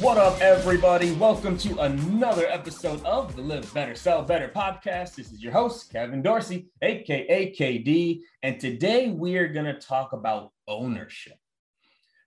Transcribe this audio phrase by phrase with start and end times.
[0.00, 1.10] What up, everybody?
[1.10, 5.16] Welcome to another episode of the Live Better, Sell Better podcast.
[5.16, 8.20] This is your host, Kevin Dorsey, aka KD.
[8.44, 11.36] And today we are going to talk about ownership.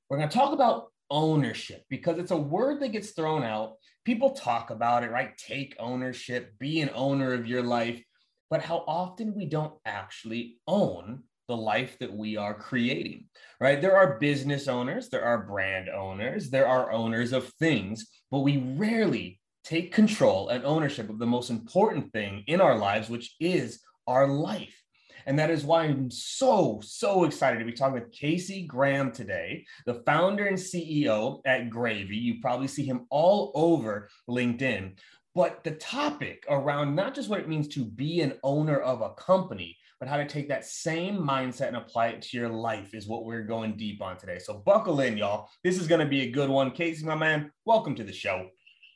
[0.09, 3.75] We're going to talk about ownership because it's a word that gets thrown out.
[4.03, 5.37] People talk about it, right?
[5.37, 8.03] Take ownership, be an owner of your life.
[8.49, 13.25] But how often we don't actually own the life that we are creating,
[13.59, 13.81] right?
[13.81, 18.55] There are business owners, there are brand owners, there are owners of things, but we
[18.77, 23.81] rarely take control and ownership of the most important thing in our lives, which is
[24.07, 24.81] our life.
[25.25, 29.65] And that is why I'm so, so excited to be talking with Casey Graham today,
[29.85, 32.15] the founder and CEO at Gravy.
[32.15, 34.93] You probably see him all over LinkedIn.
[35.35, 39.13] But the topic around not just what it means to be an owner of a
[39.15, 43.07] company, but how to take that same mindset and apply it to your life is
[43.07, 44.39] what we're going deep on today.
[44.39, 45.47] So buckle in, y'all.
[45.63, 46.71] This is going to be a good one.
[46.71, 48.49] Casey, my man, welcome to the show.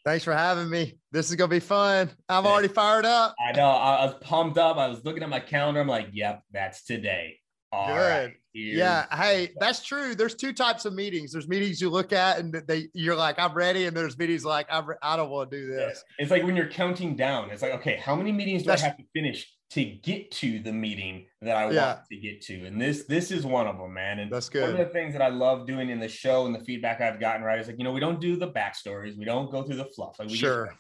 [0.04, 1.00] Thanks for having me.
[1.12, 2.12] This is gonna be fun.
[2.30, 3.34] I'm already fired up.
[3.44, 3.66] I know.
[3.66, 4.78] I was pumped up.
[4.78, 5.82] I was looking at my calendar.
[5.82, 7.40] I'm like, "Yep, that's today."
[7.72, 7.96] All Good.
[7.96, 9.08] Right, yeah.
[9.16, 10.14] Hey, that's true.
[10.14, 11.32] There's two types of meetings.
[11.32, 14.68] There's meetings you look at and they you're like, I'm ready, and there's meetings like
[14.70, 16.04] I'm, I don't want to do this.
[16.20, 17.50] It's like when you're counting down.
[17.50, 20.60] It's like, okay, how many meetings do that's, I have to finish to get to
[20.60, 21.96] the meeting that I yeah.
[21.96, 22.66] want to get to.
[22.66, 24.20] And this this is one of them, man.
[24.20, 24.62] And that's good.
[24.62, 27.20] One of the things that I love doing in the show and the feedback I've
[27.20, 29.78] gotten right is like, you know, we don't do the backstories, we don't go through
[29.78, 30.20] the fluff.
[30.20, 30.74] Like we sure.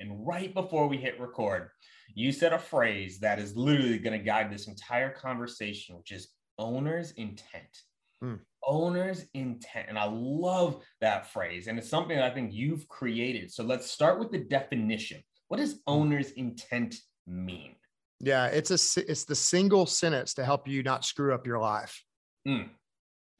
[0.00, 1.68] and right before we hit record,
[2.14, 6.28] you said a phrase that is literally going to guide this entire conversation, which is
[6.58, 7.82] owner's intent.
[8.22, 8.36] Hmm.
[8.64, 9.86] Owner's intent.
[9.88, 11.66] And I love that phrase.
[11.66, 13.50] And it's something that I think you've created.
[13.52, 15.22] So let's start with the definition.
[15.48, 15.78] What does hmm.
[15.86, 16.96] owner's intent
[17.26, 17.76] mean?
[18.20, 22.02] Yeah, it's a it's the single sentence to help you not screw up your life.
[22.46, 22.68] Mm.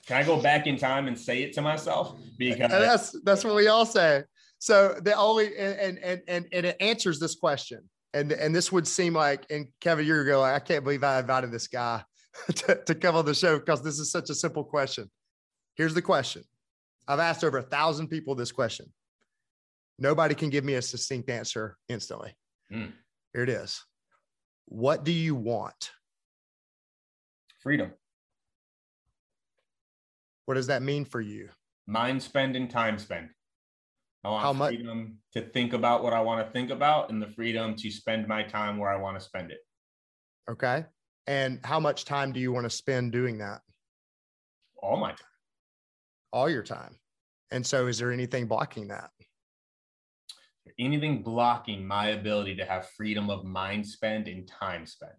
[0.07, 2.17] Can I go back in time and say it to myself?
[2.39, 4.25] Because and that's that's what we all say.
[4.59, 7.81] So the only and and and and it answers this question.
[8.15, 11.21] And and this would seem like and Kevin, you're going like, I can't believe I
[11.21, 12.03] invited this guy
[12.55, 15.11] to, to come on the show because this is such a simple question.
[15.77, 16.43] Here's the question.
[17.07, 18.87] I've asked over a thousand people this question.
[19.99, 22.35] Nobody can give me a succinct answer instantly.
[22.73, 22.93] Mm.
[23.35, 23.85] Here it is.
[24.71, 25.91] What do you want?
[27.59, 27.91] Freedom.
[30.47, 31.49] What does that mean for you?
[31.89, 33.31] Mind spend and time spend.
[34.23, 37.27] I want How freedom to think about what I want to think about and the
[37.27, 39.59] freedom to spend my time where I want to spend it.
[40.49, 40.85] Okay.
[41.27, 43.63] And how much time do you want to spend doing that?
[44.81, 45.19] All my time.
[46.33, 46.97] All your time.
[47.51, 49.11] And so is there anything blocking that?
[50.81, 55.13] Anything blocking my ability to have freedom of mind spend and time spend?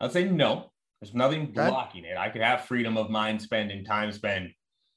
[0.00, 0.72] I'd say no.
[1.00, 2.16] There's nothing blocking it.
[2.16, 4.52] I could have freedom of mind spend and time spend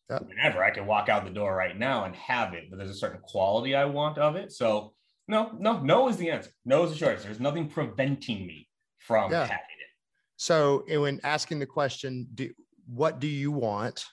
[0.10, 0.24] yep.
[0.28, 0.63] whenever.
[0.63, 3.22] I could walk out the door right now and have it, but there's a certain
[3.22, 4.52] quality I want of it.
[4.52, 4.94] So
[5.28, 6.51] no, no, no is the answer.
[6.63, 7.25] No is the short answer.
[7.25, 8.69] There's nothing preventing me
[9.00, 9.42] from yeah.
[9.42, 9.90] having it.
[10.38, 12.51] So when asking the question, do,
[12.86, 14.06] what do you want?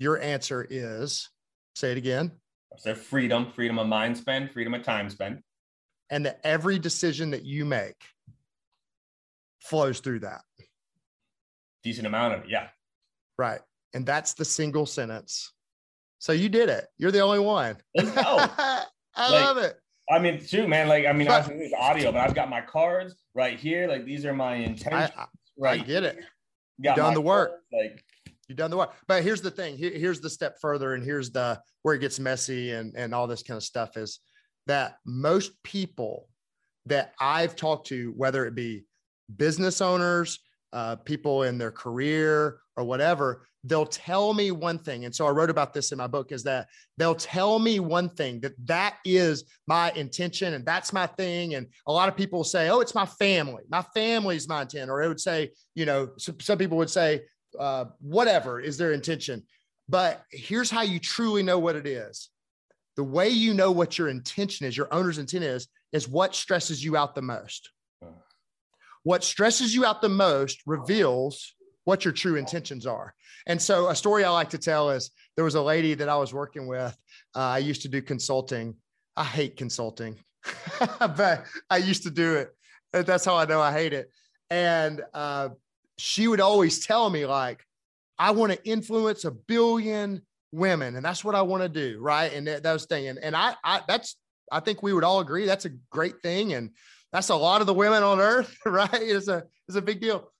[0.00, 1.30] Your answer is
[1.74, 2.32] say it again.
[2.72, 5.40] I said freedom, freedom of mind spend, freedom of time spend.
[6.10, 7.94] And that every decision that you make
[9.60, 10.42] flows through that.
[11.82, 12.50] Decent amount of it.
[12.50, 12.68] Yeah.
[13.38, 13.60] Right.
[13.94, 15.52] And that's the single sentence.
[16.18, 16.86] So you did it.
[16.98, 17.76] You're the only one.
[17.94, 18.22] Let's go.
[18.26, 18.84] I
[19.16, 19.76] Like, love it.
[20.10, 20.88] I mean, too, man.
[20.88, 23.86] Like, I mean, But- obviously audio, but I've got my cards right here.
[23.86, 25.12] Like, these are my intentions.
[25.16, 25.26] I, I
[25.58, 25.86] right.
[25.86, 26.18] get it.
[26.82, 27.50] Got done the work.
[27.50, 28.04] cards, Like,
[28.48, 28.94] You've done the work.
[29.08, 29.76] But here's the thing.
[29.76, 33.26] Here- here's the step further, and here's the where it gets messy and and all
[33.26, 34.20] this kind of stuff is
[34.66, 36.28] that most people
[36.86, 38.84] that I've talked to, whether it be
[39.36, 40.38] business owners,
[40.72, 45.04] uh, people in their career or whatever, they'll tell me one thing.
[45.04, 46.66] And so I wrote about this in my book is that
[46.98, 51.54] they'll tell me one thing that that is my intention and that's my thing.
[51.54, 53.62] And a lot of people say, oh, it's my family.
[53.70, 54.90] My family's my intent.
[54.90, 57.22] Or it would say, you know, some, some people would say,
[57.58, 59.42] uh, whatever is their intention.
[59.88, 62.30] But here's how you truly know what it is.
[62.96, 66.82] The way you know what your intention is, your owner's intent is, is what stresses
[66.82, 67.70] you out the most.
[69.02, 71.54] What stresses you out the most reveals
[71.84, 73.14] what your true intentions are.
[73.46, 76.16] And so, a story I like to tell is there was a lady that I
[76.16, 76.96] was working with.
[77.36, 78.74] Uh, I used to do consulting.
[79.16, 80.16] I hate consulting,
[80.98, 82.50] but I used to do it.
[82.92, 84.10] That's how I know I hate it.
[84.50, 85.50] And uh,
[85.98, 87.64] she would always tell me, like,
[88.18, 92.32] I want to influence a billion women, and that's what I want to do, right?
[92.32, 93.08] And that, that was thing.
[93.08, 94.16] And, and I, I, that's,
[94.50, 96.70] I think we would all agree that's a great thing, and
[97.12, 98.88] that's a lot of the women on earth, right?
[98.92, 100.30] It's a, it's a big deal.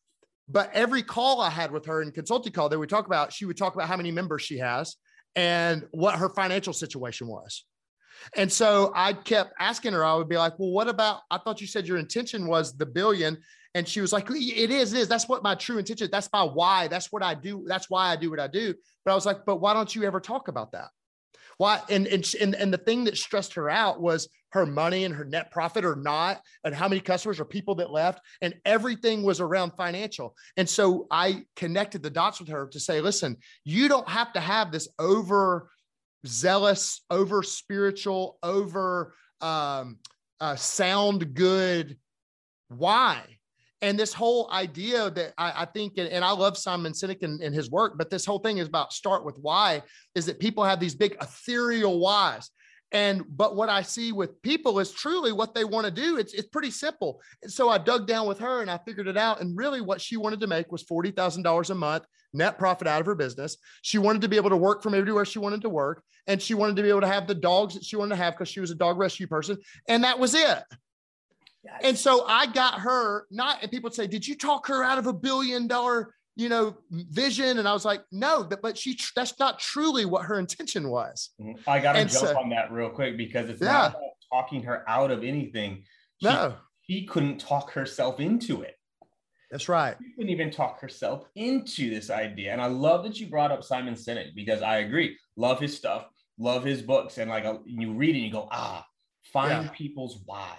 [0.48, 3.46] But every call I had with her in consulting call that we talk about, she
[3.46, 4.96] would talk about how many members she has
[5.34, 7.64] and what her financial situation was.
[8.36, 11.60] And so I kept asking her, I would be like, well, what about, I thought
[11.60, 13.38] you said your intention was the billion.
[13.74, 15.08] And she was like, it is, it is.
[15.08, 16.88] That's what my true intention, that's my why.
[16.88, 17.64] That's what I do.
[17.66, 18.74] That's why I do what I do.
[19.04, 20.88] But I was like, but why don't you ever talk about that?
[21.58, 21.80] Why?
[21.88, 25.24] And, and, and, and the thing that stressed her out was her money and her
[25.24, 28.20] net profit or not, and how many customers or people that left.
[28.40, 30.34] And everything was around financial.
[30.56, 34.40] And so I connected the dots with her to say, listen, you don't have to
[34.40, 35.68] have this over
[36.26, 39.98] zealous, over spiritual, over um,
[40.40, 41.96] uh, sound good
[42.68, 43.22] why.
[43.84, 47.42] And this whole idea that I, I think, and, and I love Simon Sinek and,
[47.42, 49.82] and his work, but this whole thing is about start with why
[50.14, 52.48] is that people have these big ethereal whys.
[52.92, 56.16] And but what I see with people is truly what they want to do.
[56.16, 57.20] It's it's pretty simple.
[57.42, 59.42] And so I dug down with her and I figured it out.
[59.42, 62.88] And really, what she wanted to make was forty thousand dollars a month net profit
[62.88, 63.58] out of her business.
[63.82, 66.54] She wanted to be able to work from everywhere she wanted to work, and she
[66.54, 68.60] wanted to be able to have the dogs that she wanted to have because she
[68.60, 69.58] was a dog rescue person,
[69.88, 70.62] and that was it.
[71.82, 74.98] And so I got her not, and people would say, Did you talk her out
[74.98, 77.58] of a billion dollar, you know, vision?
[77.58, 81.30] And I was like, No, but, but she, that's not truly what her intention was.
[81.40, 81.58] Mhm.
[81.66, 83.72] I got to jump so- on that real quick because it's Yeah.
[83.72, 84.02] not about
[84.32, 85.84] talking her out of anything.
[86.20, 86.56] She, No,
[86.88, 88.76] she couldn't talk herself into it.
[89.50, 89.96] that's right.
[90.02, 92.52] She couldn't even talk herself into this idea.
[92.52, 95.16] And I love that you brought up Simon Sinek because I agree.
[95.36, 96.06] Love his stuff,
[96.38, 97.18] love his books.
[97.18, 98.84] And like uh, you read it and you go, ah,
[99.32, 99.70] find Yeah.
[99.72, 100.58] people's why.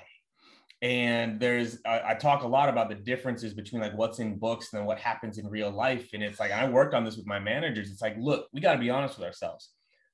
[0.85, 4.71] And there's, I, I talk a lot about the differences between like what's in books
[4.73, 6.09] and what happens in real life.
[6.13, 7.89] And it's like, I worked on this with my managers.
[7.89, 9.71] It's like, look, we got to be honest with ourselves.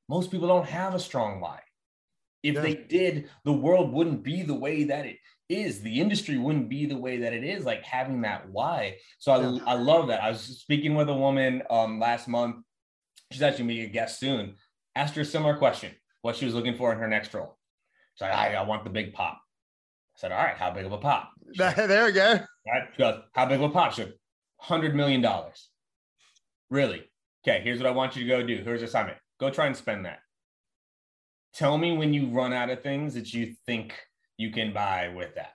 [0.08, 1.60] Most people don't have a strong why.
[2.42, 2.62] If Yeah.
[2.62, 5.18] they did, the world wouldn't be the way that it
[5.50, 5.82] is.
[5.82, 8.96] The industry wouldn't be the way that it is, like having that why.
[9.20, 9.60] So I, Yeah.
[9.68, 10.24] I love that.
[10.24, 12.64] I was speaking with a woman um, last month.
[13.34, 14.56] She's actually being a guest soon.
[14.96, 17.58] Asked her a similar question, what she was looking for in her next role.
[18.16, 19.41] She's like, I, I want the big pop.
[20.22, 21.32] Said, all right, how big of a pop?
[21.58, 22.34] Goes, There we go.
[22.68, 22.84] right.
[22.96, 23.92] She goes, how big of a pop?
[23.94, 24.14] She goes,
[24.64, 25.26] $100 million.
[26.70, 27.02] Really?
[27.44, 28.58] Okay, here's what I want you to go do.
[28.58, 29.18] Here's your assignment.
[29.40, 30.20] Go try and spend that.
[31.56, 33.96] Tell me when you run out of things that you think
[34.38, 35.54] you can buy with that.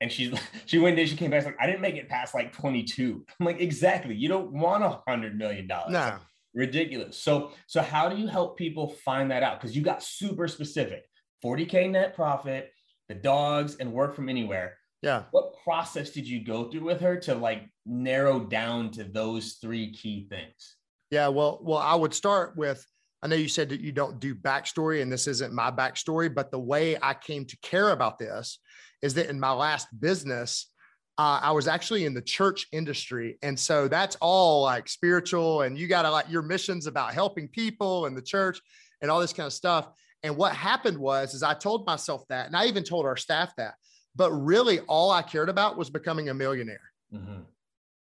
[0.00, 0.36] And she's
[0.66, 3.24] she went in, she came back, she's like, I didn't make it past like 22.
[3.38, 4.16] I'm like, exactly.
[4.16, 5.92] You don't want a hundred million dollars.
[5.92, 6.16] No,
[6.52, 7.16] Ridiculous.
[7.16, 9.60] So, so how do you help people find that out?
[9.60, 11.04] Because you got super specific.
[11.44, 12.72] 40k net profit,
[13.10, 15.24] the dogs, and work from anywhere yeah.
[15.30, 19.92] what process did you go through with her to like narrow down to those three
[19.92, 20.76] key things
[21.10, 22.86] Yeah, well, well, I would start with.
[23.22, 26.50] I know you said that you don't do backstory, and this isn't my backstory, but
[26.50, 28.58] the way I came to care about this
[29.02, 30.70] is that in my last business,
[31.18, 35.78] uh, I was actually in the church industry, and so that's all like spiritual, and
[35.78, 38.60] you got to like your missions about helping people and the church
[39.02, 39.88] and all this kind of stuff.
[40.22, 43.54] And what happened was, is I told myself that, and I even told our staff
[43.56, 43.74] that,
[44.14, 46.92] but really all I cared about was becoming a millionaire.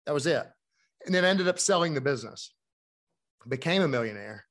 [0.06, 0.46] That was it.
[1.04, 2.54] And then ended up selling the business,
[3.48, 4.44] became a millionaire.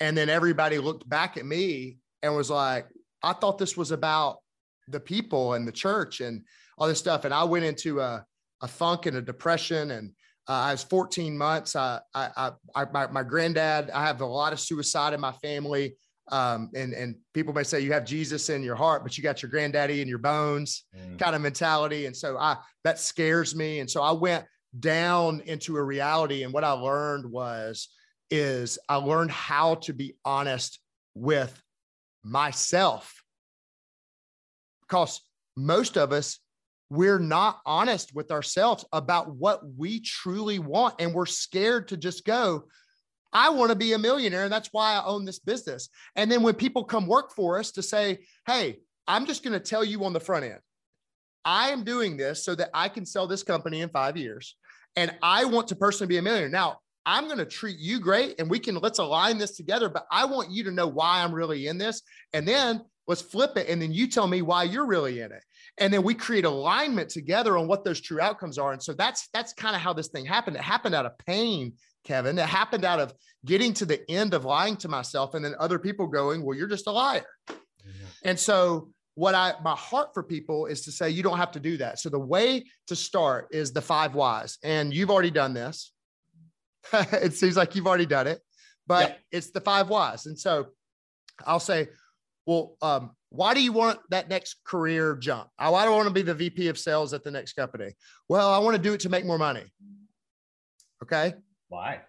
[0.00, 2.86] And then everybody looked back at me and was like,
[3.22, 4.38] I thought this was about
[4.88, 6.42] the people and the church and
[6.76, 7.24] all this stuff.
[7.24, 8.24] And I went into a,
[8.60, 9.92] a funk and a depression.
[9.92, 10.10] And
[10.48, 11.76] uh, I was 14 months.
[11.76, 15.94] I, I, I, my, my granddad, I have a lot of suicide in my family.
[16.32, 19.42] Um, and, and people may say you have Jesus in your heart, but you got
[19.42, 21.18] your granddaddy in your bones mm.
[21.18, 22.06] kind of mentality.
[22.06, 23.80] And so I, that scares me.
[23.80, 24.46] And so I went
[24.80, 26.42] down into a reality.
[26.42, 27.88] And what I learned was,
[28.30, 30.80] is I learned how to be honest
[31.14, 31.62] with
[32.24, 33.22] myself.
[34.80, 35.20] Because
[35.54, 36.38] most of us,
[36.88, 40.94] we're not honest with ourselves about what we truly want.
[40.98, 42.64] And we're scared to just go,
[43.32, 44.44] I want to be a millionaire.
[44.44, 45.88] And that's why I own this business.
[46.16, 49.60] And then when people come work for us to say, hey, I'm just going to
[49.60, 50.60] tell you on the front end,
[51.44, 54.56] I am doing this so that I can sell this company in five years.
[54.96, 56.50] And I want to personally be a millionaire.
[56.50, 59.88] Now, I'm going to treat you great and we can let's align this together.
[59.88, 62.02] But I want you to know why I'm really in this.
[62.32, 63.68] And then let's flip it.
[63.68, 65.42] And then you tell me why you're really in it.
[65.78, 68.72] And then we create alignment together on what those true outcomes are.
[68.72, 70.56] And so that's that's kind of how this thing happened.
[70.56, 71.72] It happened out of pain,
[72.04, 72.38] Kevin.
[72.38, 75.78] It happened out of getting to the end of lying to myself and then other
[75.78, 77.24] people going, Well, you're just a liar.
[77.48, 78.06] Mm-hmm.
[78.24, 81.60] And so what I my heart for people is to say you don't have to
[81.60, 81.98] do that.
[81.98, 84.58] So the way to start is the five whys.
[84.62, 85.92] And you've already done this.
[86.92, 88.40] it seems like you've already done it,
[88.86, 89.20] but yep.
[89.30, 90.26] it's the five whys.
[90.26, 90.68] And so
[91.46, 91.88] I'll say,
[92.46, 95.48] well, um, why do you want that next career jump?
[95.58, 97.94] I, do I want to be the VP of sales at the next company?
[98.28, 99.64] Well, I want to do it to make more money.
[101.02, 101.34] Okay.
[101.72, 102.02] Why?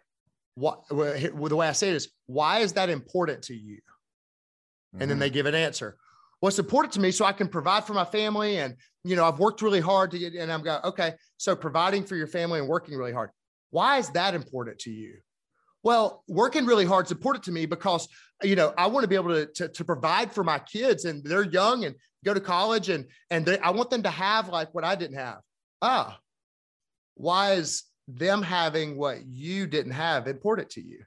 [0.55, 3.77] What well, the way I say it is, why is that important to you?
[3.77, 5.01] Mm-hmm.
[5.01, 5.35] And then they mm-hmm.
[5.35, 5.97] give an answer.
[6.41, 8.57] What's important to me so I can provide for my family.
[8.57, 11.13] And, you know, I've worked really hard to get, and I'm going, okay.
[11.37, 13.29] So providing for your family and working really hard.
[13.69, 15.15] Why is that important to you?
[15.81, 18.09] Well, working really hard is important to me because,
[18.41, 21.23] you know, I want to be able to, to, to provide for my kids and
[21.23, 24.75] they're young and go to college and, and they, I want them to have like
[24.75, 25.39] what I didn't have.
[25.81, 26.19] Ah,
[27.15, 31.03] why is them having what you didn't have important to you?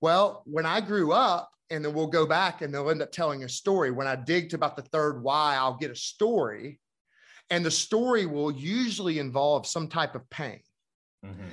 [0.00, 3.42] Well, when I grew up, and then we'll go back and they'll end up telling
[3.42, 3.90] a story.
[3.90, 6.78] When I dig to about the third why, I'll get a story,
[7.50, 10.60] and the story will usually involve some type of pain.
[11.24, 11.48] Mm-hmm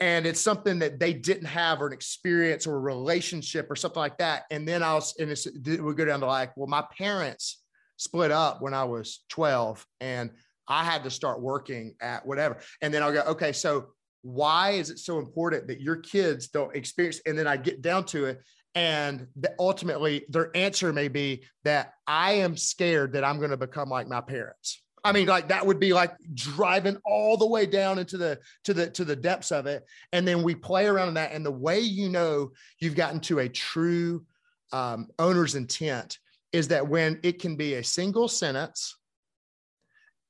[0.00, 3.98] and it's something that they didn't have or an experience or a relationship or something
[3.98, 4.44] like that.
[4.50, 7.62] And then I was, and it would go down to like, well, my parents
[7.96, 10.30] split up when I was 12 and
[10.68, 12.58] I had to start working at whatever.
[12.82, 13.88] And then I'll go, okay, so
[14.22, 17.20] why is it so important that your kids don't experience?
[17.26, 18.42] And then I get down to it.
[18.74, 19.26] And
[19.58, 24.06] ultimately, their answer may be that I am scared that I'm going to become like
[24.06, 24.82] my parents.
[25.04, 28.74] I mean, like that would be like driving all the way down into the to
[28.74, 31.32] the to the depths of it, and then we play around in that.
[31.32, 34.24] And the way you know you've gotten to a true
[34.72, 36.18] um, owner's intent
[36.52, 38.96] is that when it can be a single sentence,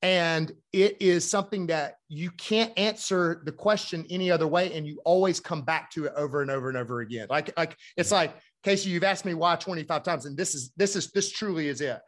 [0.01, 5.01] and it is something that you can't answer the question any other way, and you
[5.05, 7.27] always come back to it over and over and over again.
[7.29, 10.95] Like like it's like Casey, you've asked me why 25 times, and this is this
[10.95, 11.99] is this truly is it.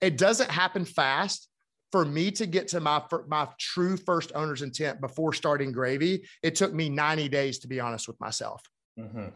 [0.00, 1.48] It doesn't happen fast
[1.90, 6.54] for me to get to my my true first owner's intent before starting gravy, it
[6.54, 8.62] took me 90 days to be honest with myself.
[8.98, 9.28] Mm-hmm.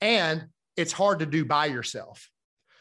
[0.00, 0.46] And
[0.76, 2.30] it's hard to do by yourself.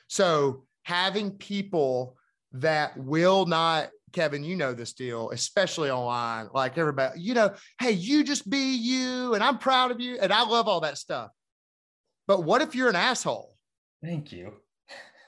[0.08, 2.18] So having people
[2.54, 6.48] that will not Kevin, you know this deal, especially online.
[6.54, 10.32] Like everybody, you know, hey, you just be you, and I'm proud of you, and
[10.32, 11.30] I love all that stuff.
[12.26, 13.56] But what if you're an asshole?
[14.02, 14.54] Thank you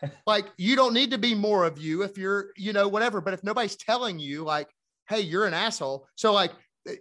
[0.28, 3.22] like you don't need to be more of you if you're, you know, whatever.
[3.22, 4.68] But if nobody's telling you, like,
[5.10, 6.08] hey, you're an asshole.
[6.16, 6.52] So like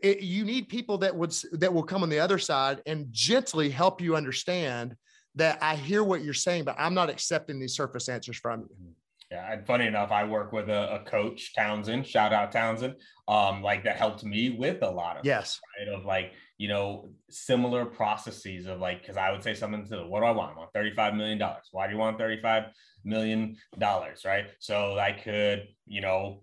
[0.03, 3.71] it, you need people that would that will come on the other side and gently
[3.71, 4.97] help you understand
[5.37, 8.67] that I hear what you're saying, but I'm not accepting these surface answers from you.
[8.67, 8.91] Mm-hmm.
[9.37, 12.07] Yeah, and funny enough, I work with a, a, coach, Townsend.
[12.07, 12.95] Shout out Townsend.
[13.29, 15.95] Um, like that helped me with a lot of yes, right?
[15.95, 20.09] Of like you know similar processes of like because I would say something to them,
[20.09, 20.57] what do I want?
[20.57, 21.69] I want thirty five million dollars.
[21.71, 22.65] Why do you want thirty five
[23.05, 24.23] million dollars?
[24.25, 24.47] Right?
[24.59, 26.41] So I could you know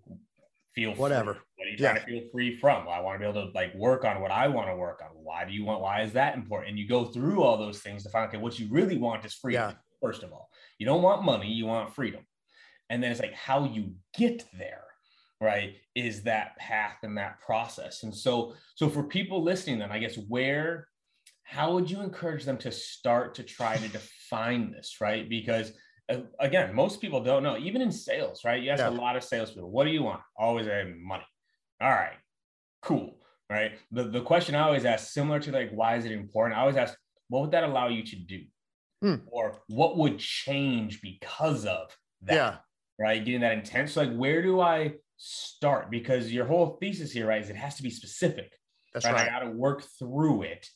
[0.72, 1.34] feel whatever.
[1.34, 1.42] Free.
[1.56, 2.00] What are you trying yeah.
[2.02, 2.86] to feel free from?
[2.86, 5.02] Well, I want to be able to like work on what I want to work
[5.02, 5.08] on.
[5.16, 5.80] Why do you want?
[5.80, 6.70] Why is that important?
[6.70, 9.34] And you go through all those things to find okay, what you really want is
[9.34, 9.70] freedom.
[9.70, 9.76] Yeah.
[10.00, 10.48] First of all,
[10.78, 12.20] you don't want money, you want freedom
[12.90, 14.84] and then it's like how you get there
[15.40, 19.98] right is that path and that process and so so for people listening then i
[19.98, 20.88] guess where
[21.42, 25.72] how would you encourage them to start to try to define this right because
[26.10, 28.88] uh, again most people don't know even in sales right you ask yeah.
[28.88, 31.24] a lot of salespeople what do you want always a money
[31.80, 32.16] all right
[32.80, 33.16] cool
[33.50, 33.72] right?
[33.92, 36.58] The, the question I always ask, similar to like, why is it important?
[36.58, 36.96] I always ask,
[37.28, 38.42] what would that allow you to do?
[39.00, 39.16] Hmm.
[39.26, 42.34] Or what would change because of that?
[42.34, 42.56] Yeah.
[42.98, 43.24] Right.
[43.24, 43.90] Getting that intent.
[43.90, 45.90] So, like, where do I start?
[45.90, 48.52] Because your whole thesis here, right, is it has to be specific.
[48.92, 49.14] That's right.
[49.14, 49.28] right.
[49.28, 50.68] I got to work through it.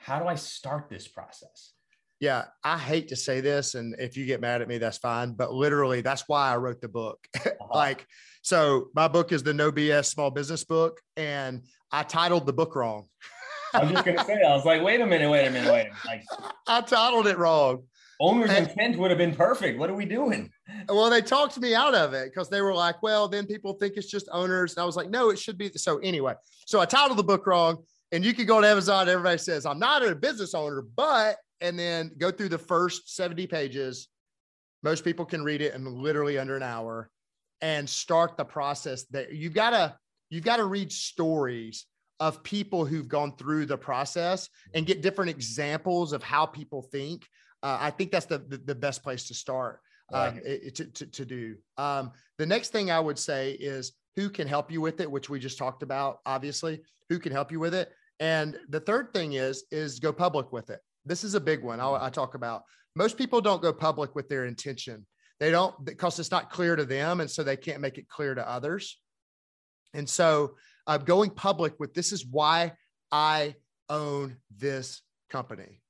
[0.00, 1.72] How do I start this process?
[2.20, 5.32] Yeah, I hate to say this, and if you get mad at me, that's fine.
[5.32, 7.18] But literally, that's why I wrote the book.
[7.44, 7.78] Uh-huh.
[7.78, 8.06] like,
[8.42, 11.62] so my book is the No BS Small Business Book, and
[11.92, 13.06] I titled the book wrong.
[13.72, 15.80] I was just gonna say, I was like, wait a minute, wait a minute, wait
[15.82, 15.98] a minute.
[16.06, 16.24] Like
[16.66, 17.84] I titled it wrong.
[18.20, 19.78] Owner's And- intent would have been perfect.
[19.78, 20.50] What are we doing?
[20.88, 23.94] Well, they talked me out of it because they were like, well, then people think
[23.96, 24.74] it's just owners.
[24.74, 25.70] And I was like, no, it should be.
[25.76, 26.34] So anyway,
[26.66, 27.78] so I titled the book wrong.
[28.12, 29.08] And you can go to Amazon.
[29.08, 33.46] Everybody says, I'm not a business owner, but, and then go through the first 70
[33.48, 34.08] pages.
[34.82, 37.10] Most people can read it in literally under an hour
[37.60, 39.96] and start the process that you've got to,
[40.30, 41.86] you've got to read stories
[42.20, 47.26] of people who've gone through the process and get different examples of how people think.
[47.64, 49.80] Uh, I think that's the, the, the best place to start
[50.12, 51.56] um, like it, to, to, to do.
[51.78, 55.30] Um, the next thing I would say is who can help you with it, which
[55.30, 57.90] we just talked about, obviously, who can help you with it.
[58.20, 60.80] And the third thing is, is go public with it.
[61.06, 62.62] This is a big one I'll, I talk about.
[62.94, 65.06] Most people don't go public with their intention.
[65.40, 67.20] They don't because it's not clear to them.
[67.20, 69.00] And so they can't make it clear to others.
[69.94, 70.54] And so
[70.86, 72.72] uh, going public with this is why
[73.10, 73.56] I
[73.88, 75.80] own this company,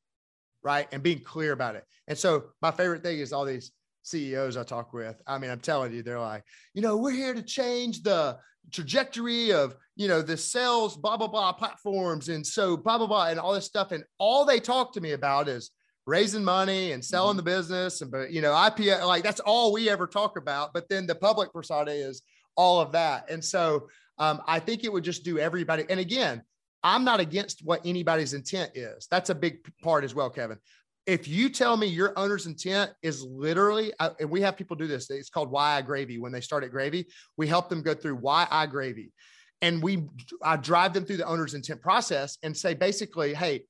[0.65, 0.89] right?
[0.91, 1.85] And being clear about it.
[2.09, 3.71] And so my favorite thing is all these
[4.03, 5.21] CEOs I talk with.
[5.27, 8.39] I mean, I'm telling you, they're like, you know, we're here to change the
[8.73, 12.29] trajectory of, you know, the sales, blah, blah, blah platforms.
[12.29, 13.93] And so blah, blah, blah, and all this stuff.
[13.93, 15.71] And all they talk to me about is
[16.07, 18.01] raising money and selling the business.
[18.01, 20.73] And, but, you know, IPO, like that's all we ever talk about.
[20.73, 22.23] But then the public persona is
[22.57, 23.31] all of that.
[23.31, 25.85] And so um, I think it would just do everybody.
[25.89, 26.43] And again,
[26.85, 29.09] I'm not against what anybody's intent is.
[29.11, 30.59] That's a big part as well, Kevin
[31.07, 35.11] if you tell me your owner's intent is literally, and we have people do this,
[35.11, 36.19] it's called Why I Gravy.
[36.19, 37.07] When they start at Gravy,
[37.37, 39.13] we help them go through Why I Gravy,
[39.61, 40.05] and we
[40.43, 43.65] I drive them through the owner's intent process and say basically, hey,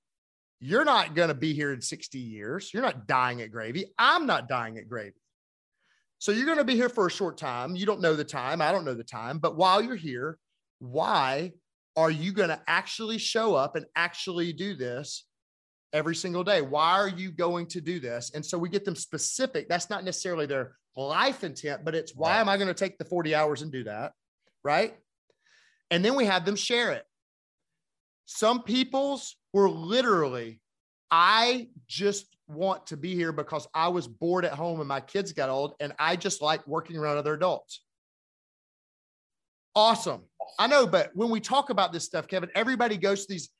[0.60, 2.72] you're not going to be here in 60 years.
[2.72, 3.86] You're not dying at Gravy.
[3.98, 5.20] I'm not dying at Gravy.
[6.18, 7.76] So you're going to be here for a short time.
[7.76, 8.62] You don't know the time.
[8.62, 9.38] I don't know the time.
[9.38, 10.38] But while you're here,
[10.78, 11.52] why
[11.96, 15.24] are you going to actually show up and actually do this
[15.94, 16.60] every single day.
[16.60, 18.32] Why are you going to do this?
[18.34, 19.68] And so we get them specific.
[19.68, 23.04] That's not necessarily their life intent, but it's why am I going to take the
[23.04, 24.12] 40 hours and do that?
[24.64, 24.94] Right.
[25.90, 27.04] And then we have them share it.
[28.26, 30.60] Some people's were literally,
[31.10, 35.32] I just want to be here because I was bored at home and my kids
[35.32, 37.83] got old and I just like working around other adults.
[39.76, 40.22] Awesome.
[40.58, 43.50] I know, but when we talk about this stuff, Kevin, everybody goes to these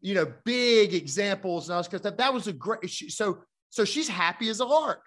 [0.00, 2.16] you know, big examples and all this kind of stuff.
[2.16, 2.88] That was a great.
[2.88, 3.38] She, so,
[3.70, 5.02] so she's happy as a lark.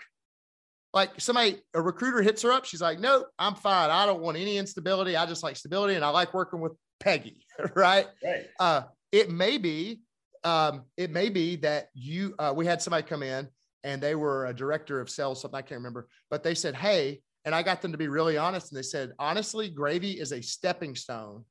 [0.94, 2.66] Like somebody, a recruiter hits her up.
[2.66, 3.90] She's like, "Nope, I'm fine.
[3.90, 5.16] I don't want any instability.
[5.16, 7.46] I just like stability, and I like working with Peggy."
[7.76, 8.08] right?
[8.24, 8.48] Right.
[8.60, 10.02] Uh, it may be,
[10.44, 12.36] um, it may be that you.
[12.38, 13.48] Uh, we had somebody come in,
[13.84, 17.22] and they were a director of sales, something I can't remember, but they said, "Hey,"
[17.46, 20.42] and I got them to be really honest, and they said, "Honestly, gravy is a
[20.42, 21.46] stepping stone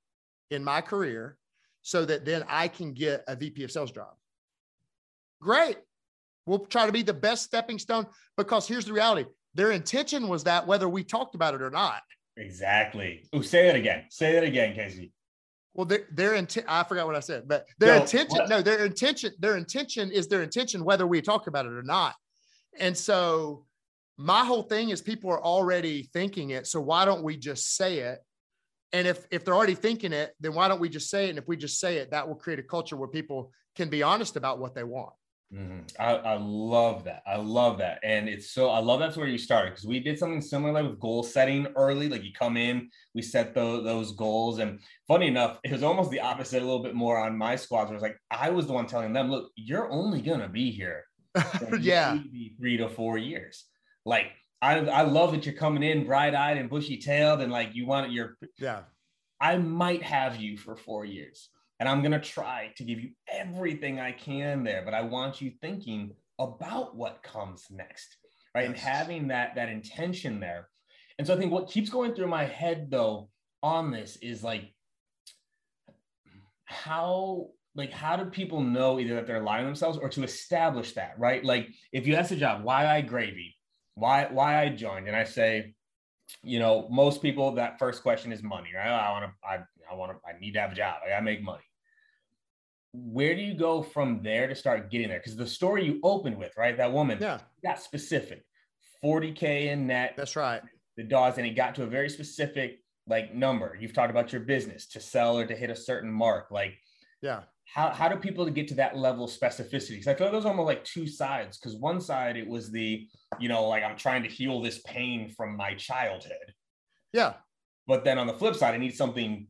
[0.50, 1.37] in my career."
[1.83, 4.14] so that then I can get a VP of sales job.
[5.40, 5.76] Great.
[6.46, 10.44] We'll try to be the best stepping stone because here's the reality their intention was
[10.44, 12.02] that whether we talked about it or not.
[12.38, 13.26] Exactly.
[13.33, 14.05] Oh, say that again.
[14.09, 15.12] Say that again, Casey.
[15.74, 18.48] Well, their, their intent, I forgot what I said, but their No, intention, what?
[18.48, 22.14] no, their intention, their intention is their intention, whether we talk about it or not.
[22.78, 23.66] And so
[24.16, 26.66] my whole thing is people are already thinking it.
[26.66, 28.18] So why don't we just say it?
[28.92, 31.31] And if if they're already thinking it, then why don't we just say it?
[31.31, 34.03] And if we just say it, that will create a culture where people can be
[34.03, 35.14] honest about what they want.
[35.53, 35.90] Mhm.
[35.98, 37.22] I, I love that.
[37.27, 38.01] I love that.
[38.03, 40.88] And it's so, I love that's where you started because we did something similar like
[40.88, 42.09] with goal setting early.
[42.09, 44.61] Like you come in, we set those, those goals.
[44.61, 47.88] And funny enough, it was almost the opposite a little bit more on my squads.
[47.90, 50.48] Where it was like, I was the one telling them, look, you're only going to
[50.48, 51.05] be here
[51.79, 52.18] yeah.
[52.59, 53.66] three to four years.
[54.05, 54.27] Like,
[54.61, 57.85] I, I love that you're coming in bright eyed and bushy tailed and like you
[57.85, 58.83] want your Yeah.
[59.41, 61.49] I might have you for four years
[61.81, 65.51] and I'm to try to give you everything I can there, but I want you
[65.61, 68.17] thinking about what comes next.
[68.55, 68.67] Right.
[68.67, 70.69] And having that, that intention there.
[71.19, 73.31] And so I think what keeps going through my head though
[73.65, 74.73] on this is like,
[76.67, 80.93] how, like, how do people know either that they're lying to themselves or to establish
[80.93, 81.45] that, right?
[81.45, 83.57] Like if you ask the job, why I gravy,
[83.94, 85.74] why, why I joined, and I say,
[86.42, 88.88] you know, most people that first question is money, right?
[88.88, 89.59] I want to, I,
[89.90, 90.96] I want to, I need to have a job.
[91.05, 91.62] I gotta make money.
[92.92, 95.18] where do you go from there to start getting there?
[95.18, 96.76] Because the story you opened with, right?
[96.76, 98.44] That woman Yeah, got specific
[99.05, 100.62] 40K in net, that's right.
[100.96, 103.76] the dogs, and it got to a very specific like number.
[103.81, 106.50] You've talked about your business to sell or to hit a certain mark.
[106.50, 106.74] Like,
[107.20, 107.42] Yeah.
[107.74, 109.90] How, how do people get to that level of specificity?
[109.90, 111.58] Because I feel like those are almost like two sides.
[111.58, 113.08] Because one side, it was the,
[113.40, 116.52] you know, like I'm trying to heal this pain from my childhood.
[117.14, 117.35] Yeah.
[117.87, 119.46] But then on the flip side, I need something,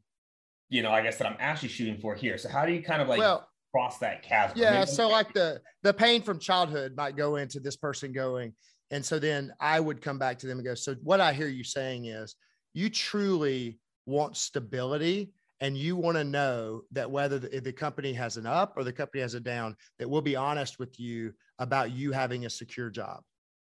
[0.68, 2.38] you know, I guess that I'm actually shooting for here.
[2.38, 4.56] So how do you kind of like well, cross that chasm?
[4.56, 4.70] yeah.
[4.78, 8.54] Maybe- So like the the pain from childhood might go into this person going,
[8.92, 10.74] and so then I would come back to them and go.
[10.76, 12.36] So what I hear you saying is,
[12.72, 15.32] you truly want stability,
[15.62, 18.92] and you want to know that whether the, the company has an up or the
[18.92, 22.90] company has a down, that we'll be honest with you about you having a secure
[22.90, 23.20] job.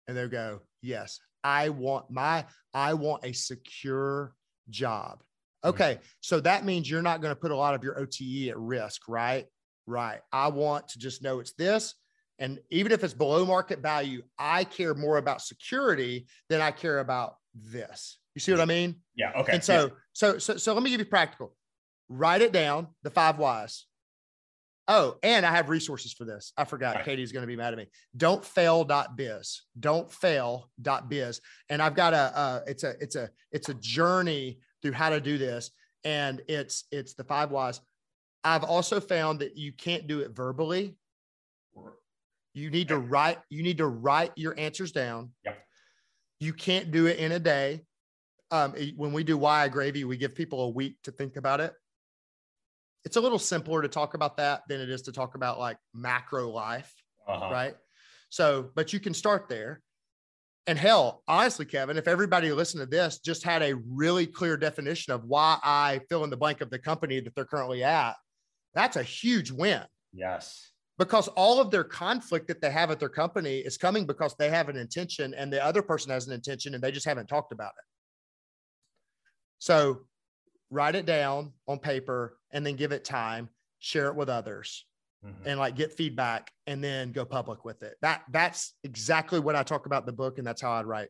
[0.07, 4.35] And they'll go, yes, I want my I want a secure
[4.71, 5.19] job.
[5.65, 5.71] Mm-hmm.
[5.71, 8.57] Okay, so that means you're not going to put a lot of your OTE at
[8.57, 9.47] risk, right?
[9.85, 10.21] Right.
[10.33, 11.95] I want to just know it's this.
[12.39, 17.01] And even if it's below market value, I care more about security than I care
[17.01, 18.19] about this.
[18.37, 18.95] You see what I mean?
[19.17, 19.33] yeah.
[19.37, 19.55] Okay.
[19.55, 21.57] And so, so, so, so let me give you practical.
[22.11, 23.87] Write it down, the five whys.
[24.89, 26.53] Oh, and I have resources for this.
[26.57, 26.97] I forgot.
[26.97, 27.05] Right.
[27.05, 27.87] Katie's going to be mad at me.
[28.17, 29.63] Don't fail.biz.
[29.79, 31.41] Don't fail.biz.
[31.69, 35.21] And I've got a, uh, it's a, it's a, it's a journey through how to
[35.21, 35.71] do this.
[36.03, 37.81] And it's, it's the five whys.
[38.43, 40.97] I've also found that you can't do it verbally.
[42.53, 45.31] You need to write, you need to write your answers down.
[45.45, 45.59] Yep.
[46.41, 47.83] You can't do it in a day.
[48.51, 51.73] Um, when we do why gravy, we give people a week to think about it.
[53.05, 55.79] It's a little simpler to talk about that than it is to talk about like
[55.95, 56.93] macro life,
[57.27, 57.51] uh-huh.
[57.51, 57.75] right?
[58.29, 59.81] So, but you can start there.
[60.67, 65.13] And hell, honestly, Kevin, if everybody listened to this just had a really clear definition
[65.13, 68.15] of why I fill in the blank of the company that they're currently at,
[68.75, 69.83] that's a huge win
[70.13, 70.71] Yes.
[70.99, 74.51] because all of their conflict that they have at their company is coming because they
[74.51, 77.53] have an intention and the other person has an intention and they just haven't talked
[77.53, 77.85] about it.
[79.59, 80.03] So
[80.71, 84.87] write it down on paper and then give it time, share it with others
[85.25, 85.35] Mhm.
[85.45, 87.97] and like get feedback and then go public with it.
[88.01, 91.09] That that's exactly what I talk about in the book and that's how I'd write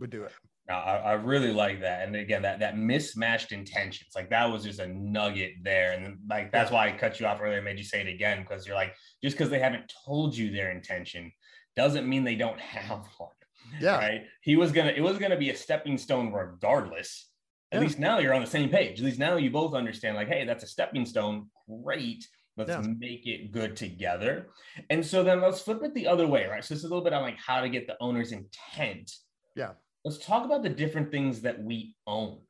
[0.00, 0.32] would do it.
[0.68, 2.06] I, I really like that.
[2.06, 5.92] And again, that that mismatched intentions, like that was just a nugget there.
[5.92, 8.40] And like that's why I cut you off earlier and made you say it again,
[8.42, 11.30] because you're like, just because they haven't told you their intention
[11.76, 13.30] doesn't mean they don't have one.
[13.78, 13.98] Yeah.
[13.98, 14.22] Right.
[14.42, 17.30] He was gonna, it was gonna be a stepping stone regardless.
[17.74, 17.86] At Yeah.
[17.86, 19.00] least now you're on the same page.
[19.00, 21.50] At least now you both understand, like, hey, that's a stepping stone.
[21.82, 22.24] Great.
[22.56, 22.82] Let's Yeah.
[22.82, 24.50] make it good together.
[24.90, 26.62] And so then let's flip it the other way, right?
[26.64, 29.10] So this is a little bit on like how to get the owner's intent.
[29.56, 29.72] Yeah.
[30.04, 32.46] Let's talk about the different things that we own.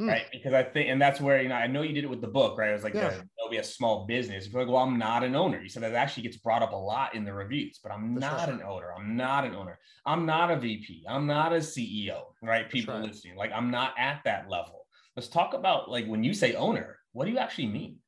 [0.00, 0.08] Mm.
[0.08, 0.24] Right.
[0.32, 2.28] Because I think, and that's where, you know, I know you did it with the
[2.28, 2.70] book, right?
[2.70, 3.10] It was like, Yeah.
[3.10, 4.48] there'll be a small business.
[4.48, 5.60] You're like, well, I'm not an owner.
[5.60, 8.48] You said that actually gets brought up a lot in the reviews, but I'm not
[8.48, 8.92] an owner.
[8.96, 9.78] I'm not an owner.
[10.06, 11.04] I'm not a VP.
[11.08, 12.68] I'm not a CEO, right?
[12.70, 13.04] People right.
[13.04, 14.86] listening, like, I'm not at that level.
[15.14, 17.98] Let's talk about like when you say owner, what do you actually mean?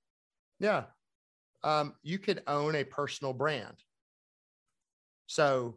[0.58, 0.84] Yeah.
[1.62, 3.76] Um, you could own a personal brand.
[5.26, 5.76] So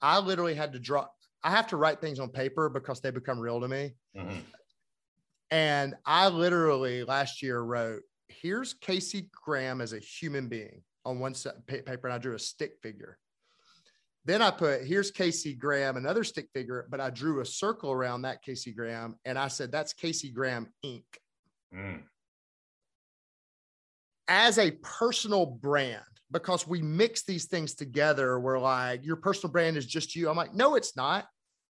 [0.00, 1.06] I literally had to draw,
[1.42, 3.94] I have to write things on paper because they become real to me.
[4.16, 4.42] Mhm.
[5.50, 11.34] And I literally last year wrote, here's Casey Graham as a human being on one
[11.66, 13.18] paper, and I drew a stick figure.
[14.24, 18.22] Then I put, here's Casey Graham, another stick figure, but I drew a circle around
[18.22, 21.04] that Casey Graham, and I said, that's Casey Graham Inc.
[21.74, 22.00] Mm.
[24.26, 29.76] as a personal brand because we mix these things together we're like your personal brand
[29.76, 31.26] is just you i'm like no it's not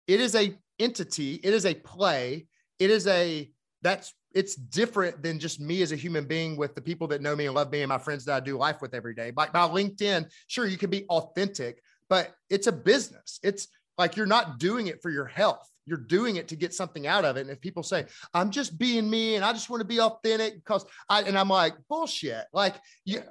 [0.07, 2.47] it is a entity it is a play
[2.79, 6.81] it is a that's it's different than just me as a human being with the
[6.81, 8.93] people that know me and love me and my friends that i do life with
[8.93, 9.31] every day.
[9.35, 13.39] Like by linkedin sure you can be authentic but it's a business.
[13.43, 15.69] It's like you're not doing it for your health.
[15.85, 17.41] You're doing it to get something out of it.
[17.41, 20.55] And if people say i'm just being me and i just want to be authentic
[20.55, 22.45] because I and I'm like bullshit.
[22.53, 23.21] Like you,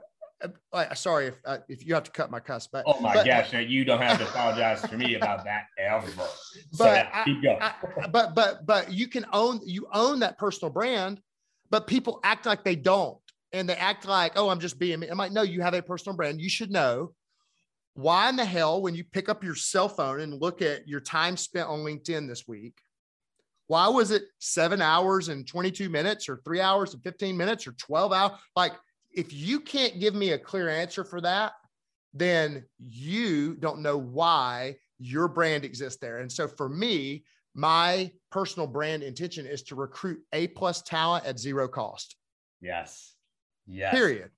[0.95, 3.53] sorry if uh, if you have to cut my cuss, but Oh my but, gosh,
[3.53, 6.11] you don't have to apologize for me about that ever.
[6.11, 6.25] So
[6.79, 7.59] But yeah, I- keep going.
[7.61, 7.73] I,
[8.11, 11.21] but but but you can own you own that personal brand,
[11.71, 13.19] but people act like they don't,
[13.53, 15.09] and they act like oh I'm just being me.
[15.09, 16.41] I'm like no, you have a personal brand.
[16.41, 17.13] You should know
[17.95, 21.01] why in the hell when you pick up your cell phone and look at your
[21.01, 22.75] time spent on LinkedIn this week.
[23.67, 27.73] Why was it seven hours and 22 minutes or three hours and 15 minutes or
[27.73, 28.33] 12 hours?
[28.57, 28.73] Like,
[29.19, 31.53] if you can't give me a clear answer for that,
[32.15, 36.19] then you don't know why your brand exists there.
[36.19, 41.39] And so for me, my personal brand intention is to recruit A plus talent at
[41.39, 42.17] zero cost.
[42.61, 43.15] yes.
[43.71, 43.93] Yes.
[43.93, 44.31] Period.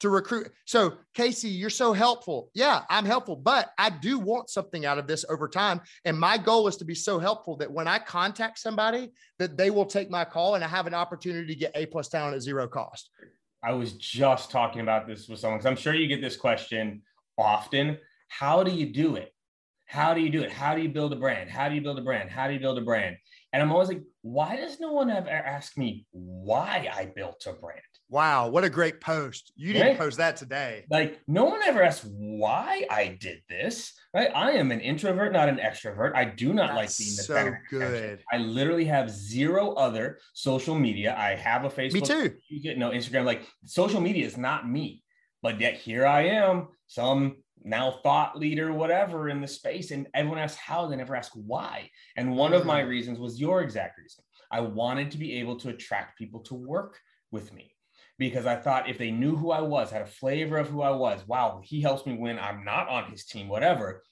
[0.00, 0.50] to recruit.
[0.64, 2.50] So, Casey, you're so helpful.
[2.54, 5.82] Yeah, I'm helpful, but I do want something out of this over time.
[6.06, 9.68] And my goal is to be so helpful that when I contact somebody, that they
[9.70, 12.40] will take my call and I have an opportunity to get A plus talent at
[12.42, 13.10] zero cost.
[13.62, 17.02] I was just talking about this with someone because I'm sure you get this question
[17.36, 17.98] often.
[18.28, 19.32] How do you do it?
[19.86, 20.52] How do you do it?
[20.52, 21.50] How do you build a brand?
[21.50, 22.30] How do you build a brand?
[22.30, 23.16] How do you build a brand?
[23.52, 27.52] And I'm always like, why does no one ever ask me why I built a
[27.54, 27.80] brand?
[28.10, 29.52] Wow, what a great post.
[29.54, 29.98] You didn't right?
[29.98, 30.86] post that today.
[30.90, 34.30] Like, no one ever asked why I did this, right?
[34.34, 36.14] I am an introvert, not an extrovert.
[36.14, 38.24] I do not That's like being the so good.
[38.32, 41.14] I literally have zero other social media.
[41.18, 41.92] I have a Facebook.
[41.92, 42.34] Me too.
[42.48, 43.26] You get no Instagram.
[43.26, 45.02] Like, social media is not me,
[45.42, 49.90] but yet here I am, some now thought leader, whatever in the space.
[49.90, 51.90] And everyone asks how, they never ask why.
[52.16, 52.88] And one of my mm.
[52.88, 54.24] reasons was your exact reason.
[54.50, 56.98] I wanted to be able to attract people to work
[57.30, 57.74] with me
[58.18, 60.90] because I thought if they knew who I was, had a flavor of who I
[60.90, 64.02] was, wow, he helps me when I'm not on his team, whatever,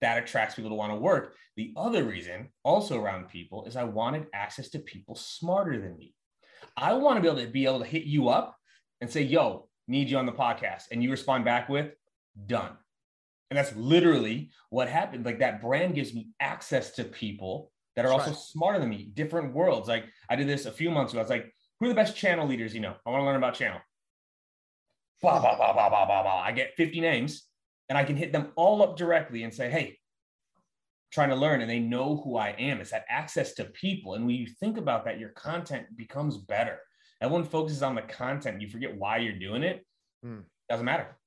[0.00, 1.34] that attracts people to want to work.
[1.56, 6.14] The other reason, also around people, is I wanted access to people smarter than me.
[6.76, 8.56] I want to be able to be able to hit you up
[9.00, 10.84] and say, yo, need you on the podcast.
[10.90, 11.92] And you respond back with,
[12.46, 12.72] done.
[13.50, 15.24] And that's literally what happened.
[15.24, 18.40] Like that brand gives me access to people that are that's also right.
[18.40, 19.88] smarter than me, different worlds.
[19.88, 21.20] Like I did this a few months ago.
[21.20, 22.94] I was like, who are the best channel leaders you know?
[23.04, 23.80] I want to learn about channel.
[25.20, 26.40] Blah, blah, blah, blah, blah, blah, blah.
[26.40, 27.48] I get 50 names
[27.88, 29.98] and I can hit them all up directly and say, hey,
[31.10, 32.80] trying to learn and they know who I am.
[32.80, 34.14] It's that access to people.
[34.14, 36.78] And when you think about that, your content becomes better.
[37.20, 38.62] Everyone focuses on the content.
[38.62, 39.84] You forget why you're doing it.
[40.22, 40.40] Hmm.
[40.68, 41.18] Doesn't matter.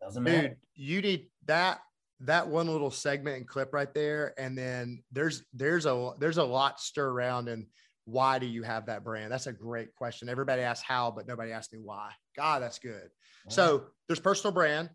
[0.00, 0.48] Doesn't matter.
[0.48, 1.80] Dude, you need that
[2.20, 4.32] that one little segment and clip right there.
[4.38, 7.66] And then there's there's a there's a lot stir around and
[8.06, 9.30] why do you have that brand?
[9.30, 10.28] That's a great question.
[10.28, 12.10] Everybody asks how, but nobody asks me why.
[12.36, 13.10] God, that's good.
[13.48, 14.90] So there's personal brand.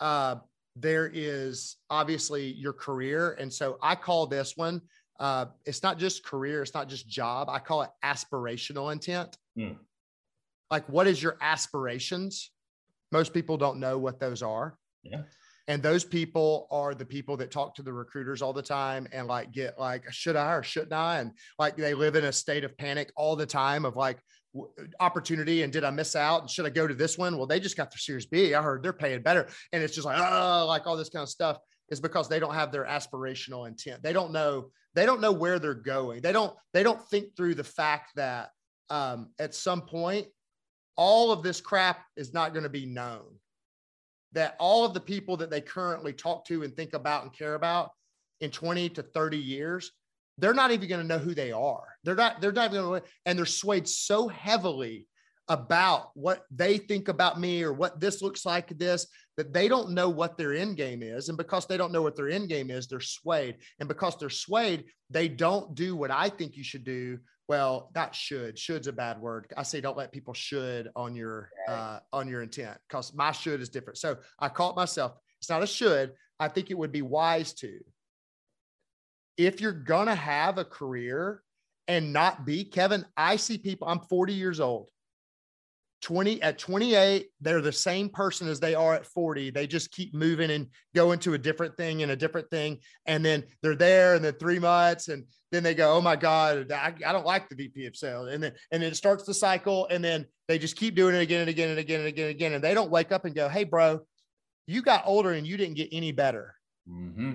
[0.00, 0.36] Uh,
[0.74, 3.36] there is obviously your career.
[3.40, 4.82] And so I call this one,
[5.18, 7.48] uh, it's not just career, it's not just job.
[7.48, 9.38] I call it aspirational intent.
[9.56, 9.76] Mm.
[10.70, 12.50] Like, what is your aspirations?
[13.12, 14.76] Most people don't know what those are.
[15.02, 15.22] Yeah.
[15.68, 19.26] And those people are the people that talk to the recruiters all the time and
[19.26, 21.18] like get like, should I or shouldn't I?
[21.18, 24.18] And like they live in a state of panic all the time of like
[25.00, 26.42] opportunity and did I miss out?
[26.42, 27.36] And should I go to this one?
[27.36, 28.54] Well, they just got their Series B.
[28.54, 29.48] I heard they're paying better.
[29.72, 31.58] And it's just like, oh, like all this kind of stuff
[31.90, 34.02] is because they don't have their aspirational intent.
[34.02, 36.22] They don't know, they don't know where they're going.
[36.22, 38.50] They don't, they don't think through the fact that
[38.88, 40.28] um, at some point,
[40.96, 43.26] all of this crap is not going to be known
[44.36, 47.54] that all of the people that they currently talk to and think about and care
[47.54, 47.90] about
[48.42, 49.92] in 20 to 30 years,
[50.36, 51.86] they're not even going to know who they are.
[52.04, 55.08] They're not, they're not going to, and they're swayed so heavily
[55.48, 59.06] about what they think about me or what this looks like this
[59.38, 62.16] that they don't know what their end game is and because they don't know what
[62.16, 66.28] their end game is they're swayed and because they're swayed they don't do what i
[66.28, 67.16] think you should do
[67.48, 69.52] well that should should's a bad word.
[69.56, 73.60] I say don't let people should on your uh, on your intent because my should
[73.60, 73.98] is different.
[73.98, 77.52] So i call it myself it's not a should i think it would be wise
[77.54, 77.78] to.
[79.36, 81.42] If you're gonna have a career
[81.88, 84.88] and not be kevin i see people i'm 40 years old
[86.02, 90.14] 20 at 28 they're the same person as they are at 40 they just keep
[90.14, 92.78] moving and going to a different thing and a different thing.
[93.06, 96.70] And then they're there and then three months and then they go oh my god
[96.70, 98.28] I, I don't like the vp of sales.
[98.30, 101.22] And then and then it starts the cycle and then they just keep doing it
[101.22, 102.52] again and again and again and again and again.
[102.52, 104.00] And they don't wake up and go hey bro
[104.66, 106.54] you got older and you didn't get any better.
[106.88, 107.34] Mm-hmm.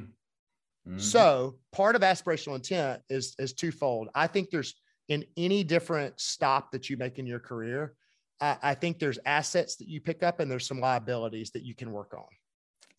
[0.87, 0.97] Mm-hmm.
[0.97, 4.09] so part of aspirational intent is is twofold.
[4.15, 4.73] I think there's
[5.09, 7.93] in any different stop that you make in your career
[8.41, 11.75] I, I think there's assets that you pick up and there's some liabilities that you
[11.75, 12.25] can work on.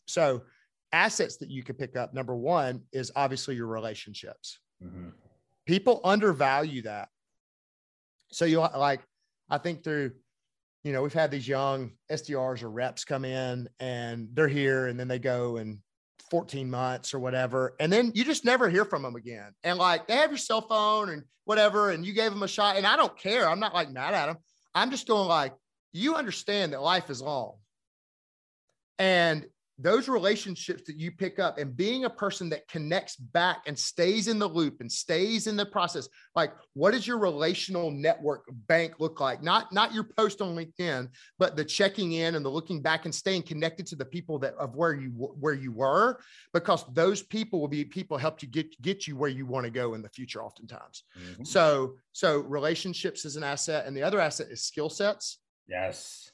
[0.07, 0.43] So,
[0.93, 4.59] assets that you could pick up, number one, is obviously your relationships.
[4.83, 5.09] Mm-hmm.
[5.67, 7.09] People undervalue that.
[8.31, 9.01] So, you like,
[9.51, 10.13] I think through,
[10.85, 14.99] you know, we've had these young SDRs or reps come in and they're here and
[14.99, 15.79] then they go and
[16.31, 17.75] 14 months or whatever.
[17.79, 19.53] And then you just never hear from them again.
[19.65, 22.77] And like they have your cell phone and whatever, and you gave them a shot.
[22.77, 23.49] And I don't care.
[23.49, 24.39] I'm not like mad at them.
[24.75, 25.55] I'm just going like,
[25.93, 27.55] you understand that life is long.
[28.99, 29.47] And
[29.83, 34.29] those relationships that you pick up and being a person that connects back and stays
[34.29, 38.95] in the loop and stays in the process like what does your relational network bank
[38.99, 39.42] look like?
[39.42, 43.14] Not not your post on linkedin but the checking in and the looking back and
[43.14, 46.21] staying connected to the people that of where you where you were
[46.53, 49.71] because those people will be people helped you get get you where you want to
[49.71, 51.05] go in the future oftentimes.
[51.18, 51.45] Mm-hmm.
[51.45, 55.38] so so relationships is an asset and the other asset is skill sets.
[55.68, 56.31] Yes.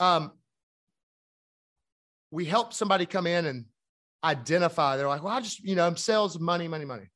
[0.00, 0.32] Um,
[2.34, 3.64] we help somebody come in and
[4.24, 4.96] identify.
[4.96, 7.08] They're like, well, I just, you know, I'm sales, money, money, money.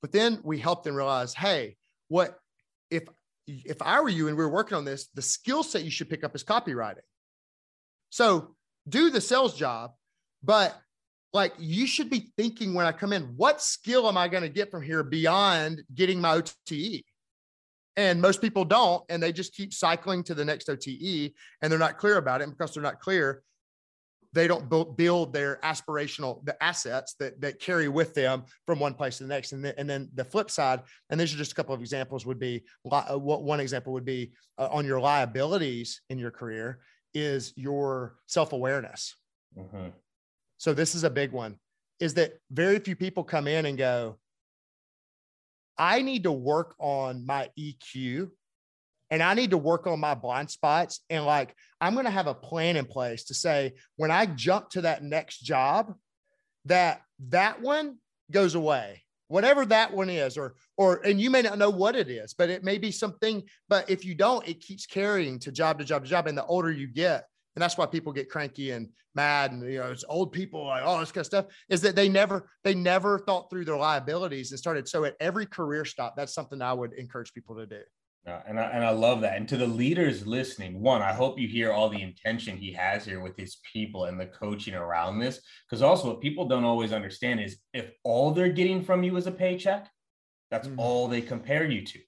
[0.00, 1.76] But then we help them realize, hey,
[2.08, 2.38] what
[2.90, 3.04] if
[3.46, 6.08] if I were you and we were working on this, the skill set you should
[6.08, 7.04] pick up is copywriting.
[8.08, 8.54] So
[8.88, 9.92] do the sales job,
[10.42, 10.74] but
[11.34, 14.48] like you should be thinking when I come in, what skill am I going to
[14.48, 17.04] get from here beyond getting my OTE?
[17.96, 21.78] And most people don't, and they just keep cycling to the next OTE and they're
[21.78, 22.44] not clear about it.
[22.44, 23.42] And because they're not clear,
[24.34, 29.18] they don't build their aspirational the assets that that carry with them from one place
[29.18, 31.54] to the next and, the, and then the flip side and these are just a
[31.54, 36.02] couple of examples would be uh, what one example would be uh, on your liabilities
[36.10, 36.80] in your career
[37.14, 39.14] is your self-awareness
[39.56, 39.88] mm-hmm.
[40.58, 41.56] so this is a big one
[42.00, 44.18] is that very few people come in and go
[45.78, 48.28] i need to work on my eq
[49.14, 50.98] and I need to work on my blind spots.
[51.08, 54.70] And like, I'm going to have a plan in place to say, when I jump
[54.70, 55.94] to that next job,
[56.64, 57.98] that that one
[58.32, 62.10] goes away, whatever that one is, or, or, and you may not know what it
[62.10, 65.78] is, but it may be something, but if you don't, it keeps carrying to job
[65.78, 66.26] to job to job.
[66.26, 67.24] And the older you get,
[67.54, 70.82] and that's why people get cranky and mad and you know it's old people like
[70.82, 74.50] all this kind of stuff is that they never they never thought through their liabilities
[74.50, 77.78] and started so at every career stop that's something i would encourage people to do
[78.26, 79.36] uh, and, I, and I love that.
[79.36, 83.04] And to the leaders listening, one, I hope you hear all the intention he has
[83.04, 85.40] here with his people and the coaching around this.
[85.68, 89.26] Because also, what people don't always understand is if all they're getting from you is
[89.26, 89.90] a paycheck,
[90.50, 90.78] that's mm.
[90.78, 91.98] all they compare you to.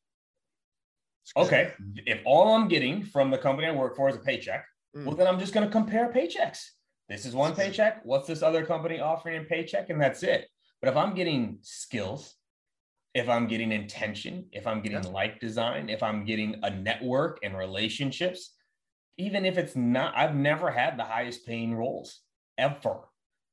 [1.36, 1.72] Okay,
[2.06, 4.64] if all I'm getting from the company I work for is a paycheck,
[4.96, 5.04] mm.
[5.04, 6.62] well, then I'm just going to compare paychecks.
[7.08, 8.00] This is one paycheck.
[8.04, 9.90] What's this other company offering in paycheck?
[9.90, 10.48] And that's it.
[10.80, 12.35] But if I'm getting skills,
[13.16, 15.08] if I'm getting intention, if I'm getting yeah.
[15.08, 18.52] like design, if I'm getting a network and relationships,
[19.16, 22.20] even if it's not, I've never had the highest paying roles
[22.58, 22.98] ever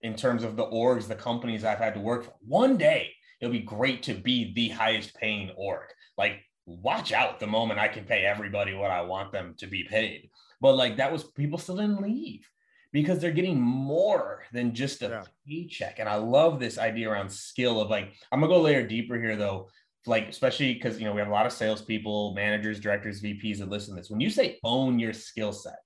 [0.01, 2.33] in terms of the orgs, the companies I've had to work for.
[2.45, 5.87] One day it'll be great to be the highest paying org.
[6.17, 9.85] Like, watch out the moment I can pay everybody what I want them to be
[9.85, 10.29] paid.
[10.59, 12.45] But like that was people still didn't leave
[12.93, 15.23] because they're getting more than just a yeah.
[15.45, 15.99] paycheck.
[15.99, 19.35] And I love this idea around skill of like, I'm gonna go layer deeper here
[19.35, 19.69] though,
[20.05, 23.69] like especially because you know we have a lot of salespeople, managers, directors, VPs that
[23.69, 24.09] listen to this.
[24.09, 25.79] When you say own your skill set,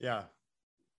[0.00, 0.22] yeah,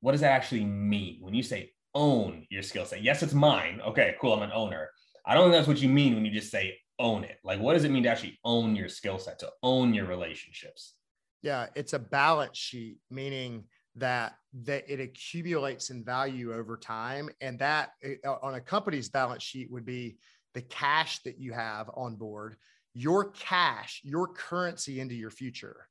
[0.01, 1.17] what does that actually mean?
[1.21, 3.81] When you say own your skill set, yes, it's mine.
[3.85, 4.89] Okay, cool, I'm an owner.
[5.25, 7.37] I don't think that's what you mean when you just say own it.
[7.43, 10.93] Like, what does it mean to actually own your skill set, to own your relationships?
[11.41, 17.59] Yeah, it's a balance sheet, meaning that that it accumulates in value over time and
[17.59, 20.17] that eh, on a company's balance sheet would be
[20.53, 22.55] the cash that you have on board
[22.93, 25.87] your cash your currency into your future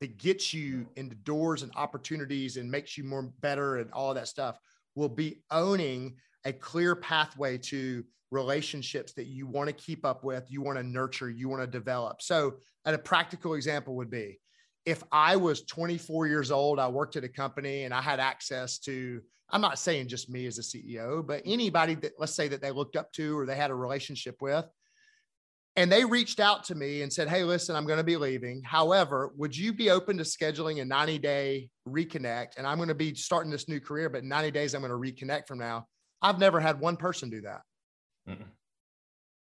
[0.00, 4.28] that gets you into doors and opportunities and makes you more better and all that
[4.28, 4.58] stuff
[4.94, 10.44] will be owning a clear pathway to relationships that you want to keep up with
[10.50, 12.20] you want to nurture you want to develop.
[12.20, 14.40] So and a practical example would be
[14.86, 18.78] if I was 24 years old, I worked at a company and I had access
[18.80, 19.20] to,
[19.50, 22.70] I'm not saying just me as a CEO, but anybody that let's say that they
[22.70, 24.64] looked up to or they had a relationship with,
[25.74, 28.62] and they reached out to me and said, Hey, listen, I'm going to be leaving.
[28.62, 32.56] However, would you be open to scheduling a 90 day reconnect?
[32.56, 34.96] And I'm going to be starting this new career, but 90 days, I'm going to
[34.96, 35.86] reconnect from now.
[36.22, 37.60] I've never had one person do that.
[38.28, 38.55] Mm-mm.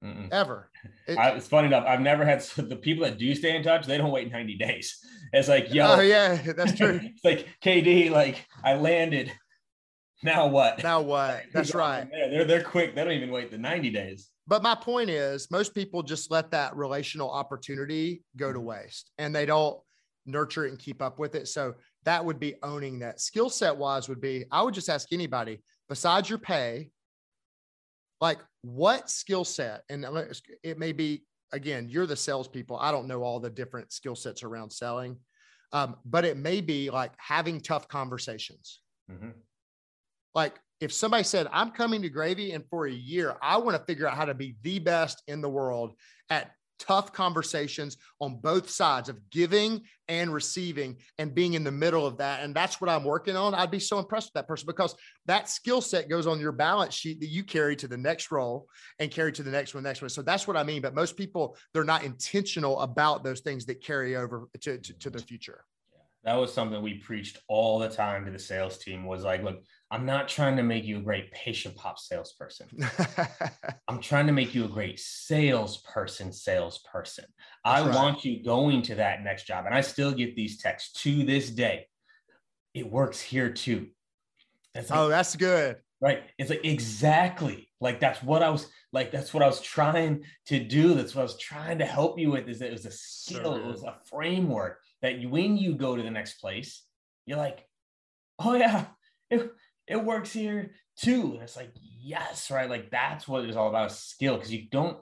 [0.02, 0.28] Mm-mm.
[0.32, 0.70] ever.
[1.06, 1.84] It, I, it's funny enough.
[1.86, 3.86] I've never had so the people that do stay in touch.
[3.86, 4.98] They don't wait 90 days.
[5.32, 7.00] It's like, yo, oh yeah, that's true.
[7.02, 9.32] it's like KD, like I landed.
[10.22, 10.82] Now what?
[10.82, 11.42] Now what?
[11.52, 12.08] That's right.
[12.12, 12.94] They're they're quick.
[12.94, 14.28] They don't even wait the 90 days.
[14.46, 18.68] But my point is, most people just let that relational opportunity go to mm-hmm.
[18.68, 19.80] waste, and they don't
[20.24, 21.48] nurture it and keep up with it.
[21.48, 23.20] So that would be owning that.
[23.20, 26.90] Skill set wise, would be I would just ask anybody besides your pay
[28.22, 30.06] like what skill set and
[30.62, 32.78] it may be again you're the salespeople.
[32.78, 35.18] I don't know all the different skill sets around selling
[35.72, 38.80] um, but it may be like having tough conversations.
[39.10, 39.30] Mm-hmm.
[40.36, 43.36] like if somebody said i'm coming to gravy and for a year.
[43.42, 45.92] I want to figure out how to be the best in the world
[46.30, 46.52] at
[46.82, 52.18] tough conversations on both sides of giving and receiving and being in the middle of
[52.18, 52.42] that.
[52.42, 53.54] And that's what I'm working on.
[53.54, 56.94] I'd be so impressed with that person because that skill set goes on your balance
[56.94, 58.66] sheet that you carry to the next role
[58.98, 60.08] and carry to the next one, next one.
[60.08, 60.82] So that's what I mean.
[60.82, 65.10] But most people, they're not intentional about those things that carry over to, to, to
[65.10, 65.64] the future
[66.24, 69.60] that was something we preached all the time to the sales team was like look
[69.92, 72.66] i'm not trying to make you a great PatientPop salesperson
[73.88, 77.26] i'm trying to make you a great salesperson salesperson
[77.64, 77.94] That's i right.
[77.94, 81.48] want you going to that next job and i still get these texts to this
[81.48, 81.86] day
[82.74, 83.88] it works here too.
[84.74, 85.76] That's like, oh, that's good.
[86.00, 86.22] Right.
[86.38, 89.12] It's like exactly like that's what I was like.
[89.12, 90.94] That's what I was trying to do.
[90.94, 92.48] That's what I was trying to help you with.
[92.48, 95.74] Is that it was a skill, so it was a framework that you, when you
[95.74, 96.82] go to the next place,
[97.26, 97.64] you're like,
[98.38, 98.86] oh yeah,
[99.30, 99.52] it,
[99.86, 101.32] it works here too.
[101.34, 102.68] And it's like, yes, right.
[102.68, 104.38] Like that's what it's all about skill.
[104.38, 104.98] Cause you don't,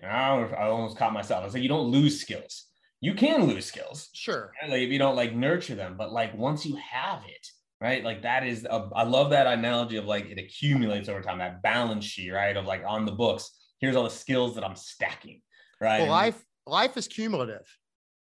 [0.00, 1.42] know, I almost caught myself.
[1.42, 2.66] I was like, you don't lose skills.
[3.00, 4.08] You can lose skills.
[4.12, 4.52] Sure.
[4.68, 7.46] Like if you don't like nurture them, but like once you have it,
[7.80, 8.04] right?
[8.04, 11.62] Like that is, a, I love that analogy of like it accumulates over time, that
[11.62, 12.56] balance sheet, right?
[12.56, 15.40] Of like on the books, here's all the skills that I'm stacking,
[15.80, 16.02] right?
[16.02, 17.66] Well, life, life is cumulative.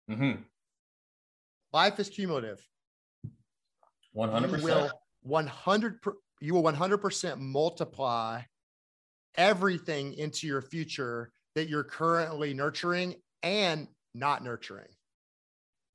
[0.10, 0.42] Mm-hmm.
[1.74, 2.66] Life is cumulative.
[4.16, 4.60] 100%.
[4.60, 4.92] You will
[5.28, 6.00] 100
[6.40, 8.42] you will 100% multiply
[9.36, 14.90] everything into your future that you're currently nurturing and not nurturing.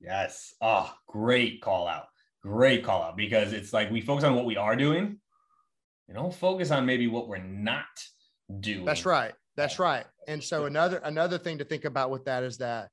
[0.00, 0.54] Yes.
[0.60, 2.06] Oh, great call out.
[2.42, 5.18] Great call out because it's like we focus on what we are doing.
[6.08, 7.84] We don't focus on maybe what we're not
[8.60, 8.84] doing.
[8.84, 9.32] That's right.
[9.56, 10.04] That's right.
[10.26, 12.88] And so another another thing to think about with that is that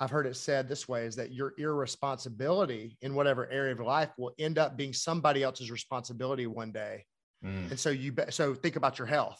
[0.00, 4.08] I've heard it said this way is that your irresponsibility in whatever area of life
[4.16, 7.04] will end up being somebody else's responsibility one day.
[7.44, 7.70] Mm.
[7.70, 9.38] And so you be, so think about your health.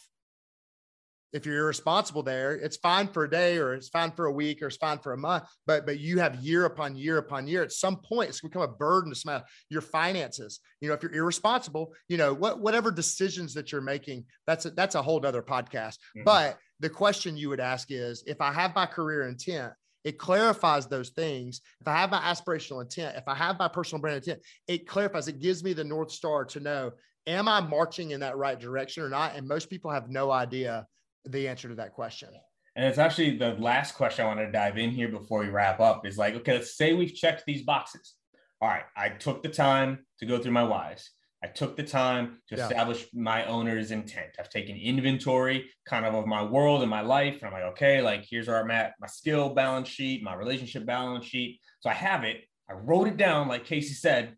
[1.33, 4.61] If you're irresponsible there, it's fine for a day or it's fine for a week
[4.61, 7.63] or it's fine for a month, but but you have year upon year upon year.
[7.63, 10.59] At some point, it's become a burden to some your finances.
[10.81, 14.71] You know, if you're irresponsible, you know, what whatever decisions that you're making, that's a,
[14.71, 15.95] that's a whole other podcast.
[16.17, 16.23] Mm-hmm.
[16.25, 19.71] But the question you would ask is if I have my career intent
[20.03, 21.61] it clarifies those things.
[21.79, 25.27] If I have my aspirational intent, if I have my personal brand intent, it clarifies,
[25.27, 26.91] it gives me the North Star to know,
[27.27, 29.35] am I marching in that right direction or not?
[29.35, 30.87] And most people have no idea
[31.25, 32.29] the answer to that question.
[32.75, 35.79] And it's actually the last question I want to dive in here before we wrap
[35.79, 38.15] up is like, okay, let's say we've checked these boxes.
[38.61, 41.09] All right, I took the time to go through my whys.
[41.43, 42.67] I took the time to yeah.
[42.67, 44.29] establish my owner's intent.
[44.39, 47.37] I've taken inventory kind of of my world and my life.
[47.41, 50.85] And I'm like, okay, like here's where I'm at, my skill balance sheet, my relationship
[50.85, 51.59] balance sheet.
[51.79, 52.41] So I have it.
[52.69, 54.35] I wrote it down, like Casey said.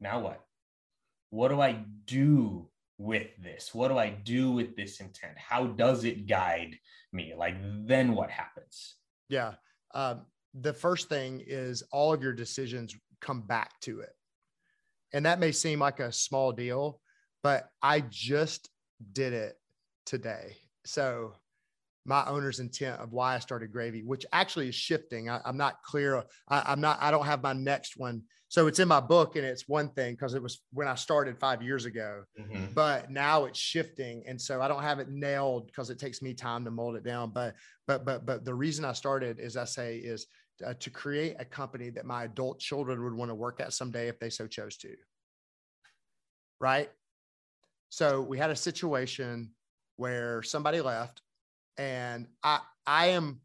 [0.00, 0.40] Now what?
[1.30, 2.68] What do I do
[2.98, 3.72] with this?
[3.72, 5.34] What do I do with this intent?
[5.36, 6.76] How does it guide
[7.12, 7.34] me?
[7.36, 7.54] Like,
[7.86, 8.96] then what happens?
[9.28, 9.54] Yeah.
[9.94, 10.22] Um,
[10.54, 14.10] the first thing is all of your decisions come back to it
[15.12, 17.00] and that may seem like a small deal,
[17.42, 18.68] but I just
[19.12, 19.54] did it
[20.04, 20.56] today.
[20.84, 21.34] So
[22.04, 25.28] my owner's intent of why I started gravy, which actually is shifting.
[25.28, 26.24] I, am not clear.
[26.48, 28.22] I, am not, I don't have my next one.
[28.48, 31.38] So it's in my book and it's one thing because it was when I started
[31.38, 32.72] five years ago, mm-hmm.
[32.72, 34.24] but now it's shifting.
[34.26, 37.04] And so I don't have it nailed because it takes me time to mold it
[37.04, 37.30] down.
[37.30, 37.56] But,
[37.86, 40.26] but, but, but the reason I started, as I say, is
[40.64, 44.08] uh, to create a company that my adult children would want to work at someday
[44.08, 44.94] if they so chose to.
[46.60, 46.90] Right.
[47.90, 49.50] So we had a situation
[49.96, 51.22] where somebody left,
[51.78, 53.40] and I, I am,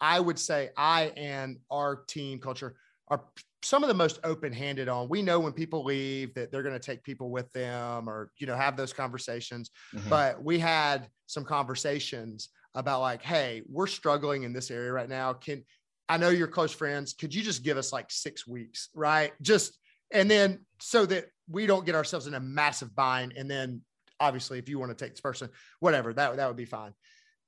[0.00, 2.76] I would say I and our team culture
[3.08, 3.22] are
[3.62, 6.86] some of the most open-handed on we know when people leave that they're going to
[6.86, 10.08] take people with them or you know have those conversations mm-hmm.
[10.08, 15.32] but we had some conversations about like hey we're struggling in this area right now
[15.32, 15.64] can
[16.08, 17.14] I know you're close friends.
[17.14, 19.32] Could you just give us like six weeks, right?
[19.40, 19.78] Just
[20.10, 23.34] and then so that we don't get ourselves in a massive bind.
[23.36, 23.82] And then
[24.20, 25.48] obviously, if you want to take this person,
[25.80, 26.92] whatever, that that would be fine.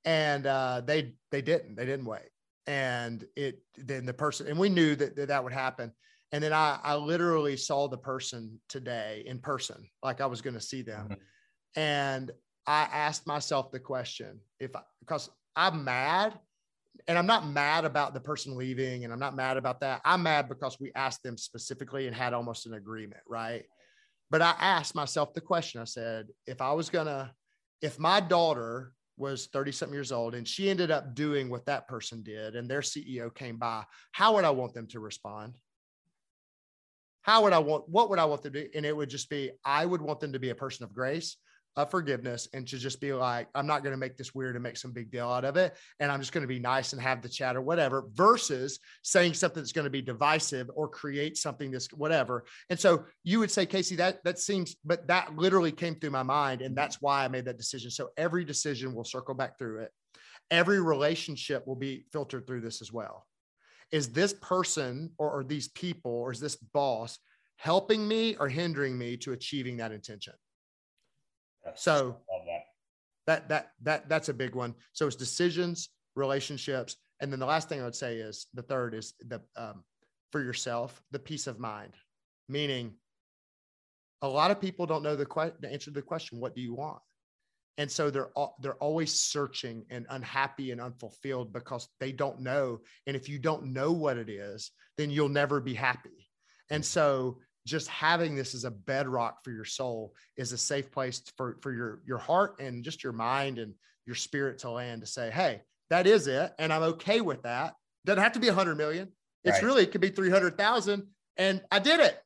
[0.05, 1.75] And uh, they they didn't.
[1.75, 2.29] They didn't wait.
[2.65, 5.91] And it then the person and we knew that that, that would happen.
[6.31, 10.55] And then I I literally saw the person today in person, like I was going
[10.55, 11.09] to see them.
[11.09, 11.79] Mm-hmm.
[11.79, 12.31] And
[12.65, 16.37] I asked myself the question if I, because I'm mad
[17.07, 20.01] and I'm not mad about the person leaving and I'm not mad about that.
[20.03, 23.63] I'm mad because we asked them specifically and had almost an agreement, right?
[24.29, 27.31] But I asked myself the question I said, if I was going to,
[27.81, 31.87] if my daughter was 30 something years old and she ended up doing what that
[31.87, 35.53] person did and their CEO came by, how would I want them to respond?
[37.21, 38.69] How would I want, what would I want them to do?
[38.75, 41.37] And it would just be, I would want them to be a person of grace
[41.77, 44.63] of forgiveness and to just be like, I'm not going to make this weird and
[44.63, 45.77] make some big deal out of it.
[45.99, 49.35] And I'm just going to be nice and have the chat or whatever, versus saying
[49.35, 52.45] something that's going to be divisive or create something that's whatever.
[52.71, 56.23] And so you would say, Casey, that that seems, but that literally came through my
[56.23, 56.63] mind.
[56.63, 57.91] And that's why I made that decision.
[57.91, 59.91] So every decision will circle back through it.
[60.49, 63.27] Every relationship will be filtered through this as well.
[63.91, 67.19] Is this person or, or these people or is this boss
[67.57, 70.33] helping me or hindering me to achieving that intention?
[71.75, 72.17] So
[73.27, 73.49] that.
[73.49, 74.75] that that that that's a big one.
[74.93, 78.93] So it's decisions, relationships, and then the last thing I would say is the third
[78.93, 79.83] is the um,
[80.31, 81.93] for yourself the peace of mind.
[82.49, 82.93] meaning
[84.21, 86.61] a lot of people don't know the, que- the answer to the question, what do
[86.61, 86.99] you want?
[87.77, 92.79] And so they're they're always searching and unhappy and unfulfilled because they don't know.
[93.05, 96.27] And if you don't know what it is, then you'll never be happy.
[96.71, 97.37] And so
[97.67, 101.73] just having this as a bedrock for your soul is a safe place for, for
[101.73, 103.73] your, your heart and just your mind and
[104.05, 106.53] your spirit to land to say, Hey, that is it.
[106.57, 107.73] And I'm okay with that.
[108.05, 109.09] Doesn't have to be a hundred million.
[109.43, 109.63] It's right.
[109.63, 111.05] really, it could be 300,000
[111.37, 112.17] and I did it.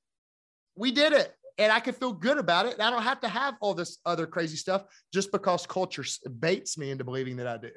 [0.76, 1.34] We did it.
[1.58, 2.74] And I can feel good about it.
[2.74, 6.06] And I don't have to have all this other crazy stuff just because culture
[6.40, 7.72] baits me into believing that I do.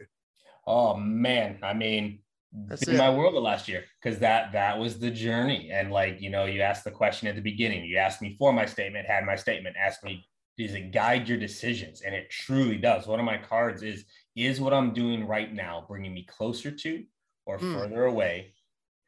[0.66, 1.58] Oh man.
[1.62, 2.20] I mean,
[2.66, 5.70] that's in my world of last year because that that was the journey.
[5.72, 7.84] And like you know you asked the question at the beginning.
[7.84, 10.24] You asked me for my statement had my statement asked me
[10.56, 12.02] does it guide your decisions?
[12.02, 13.08] And it truly does.
[13.08, 14.04] One of my cards is
[14.36, 17.04] is what i'm doing right now bringing me closer to
[17.46, 17.74] or mm.
[17.74, 18.52] further away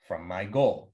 [0.07, 0.93] from my goal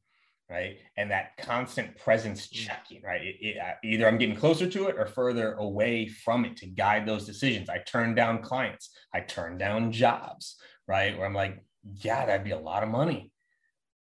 [0.51, 0.77] right?
[0.99, 2.57] And that constant presence hmm.
[2.57, 3.23] checking right?
[3.23, 6.67] It, it, uh, either i'm getting closer to it or further away from it to
[6.67, 7.71] guide those decisions.
[7.71, 8.91] I turn down clients.
[9.15, 10.57] I turn down jobs
[10.89, 11.17] right?
[11.17, 11.63] Where i'm like
[12.01, 13.33] yeah, that'd be a lot of money.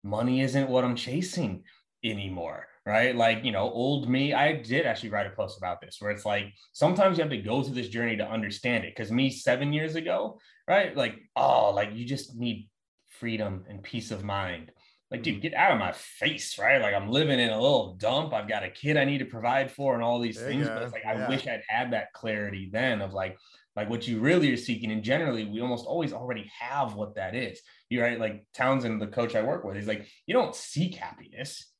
[0.02, 1.64] Money isn't what I'm chasing
[2.04, 2.66] anymore.
[2.86, 3.14] Right.
[3.14, 6.24] Like, you know, old me, I did actually write a post about this where it's
[6.24, 8.96] like sometimes you have to go through this journey to understand it.
[8.96, 10.96] Cause me seven years ago, right?
[10.96, 12.68] Like, oh, like you just need
[13.08, 14.72] freedom and peace of mind.
[15.10, 15.42] Like, dude, mm-hmm.
[15.42, 16.80] get out of my face, right?
[16.80, 18.32] Like, I'm living in a little dump.
[18.32, 20.66] I've got a kid I need to provide for and all these there things.
[20.66, 21.26] But it's like, yeah.
[21.26, 23.36] I wish I'd had that clarity then of like,
[23.76, 24.90] like what you really are seeking.
[24.90, 27.60] And generally, we almost always already have what that is.
[27.88, 31.70] You right, like Townsend, the coach I work with, he's like, you don't seek happiness,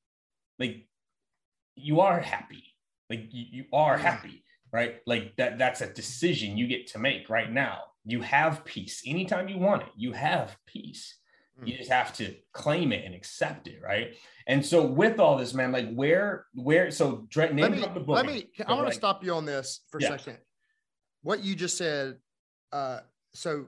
[0.59, 0.87] like
[1.75, 2.65] you are happy,
[3.09, 4.97] like you, you are happy, right?
[5.07, 5.59] Like that.
[5.59, 7.79] That's a decision you get to make right now.
[8.05, 9.89] You have peace anytime you want it.
[9.97, 11.17] You have peace.
[11.59, 11.67] Hmm.
[11.67, 14.15] You just have to claim it and accept it, right?
[14.47, 18.17] And so, with all this, man, like where, where, so name let me, the book.
[18.17, 20.15] Let me, I want like, to stop you on this for yeah.
[20.15, 20.39] a second
[21.23, 22.19] what you just said.
[22.73, 23.01] Uh,
[23.35, 23.67] so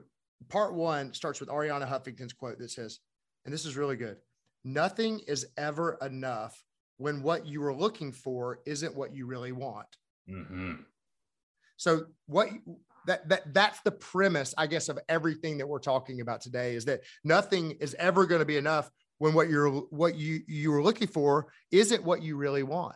[0.49, 2.99] part one starts with Arianna Huffington's quote that says,
[3.45, 4.17] and this is really good.
[4.63, 6.63] Nothing is ever enough
[6.97, 9.87] when what you are looking for isn't what you really want.
[10.29, 10.73] Mm-hmm.
[11.75, 12.49] So what
[13.07, 16.85] that that that's the premise, I guess, of everything that we're talking about today is
[16.85, 20.83] that nothing is ever going to be enough when what you're what you you were
[20.83, 22.95] looking for isn't what you really want.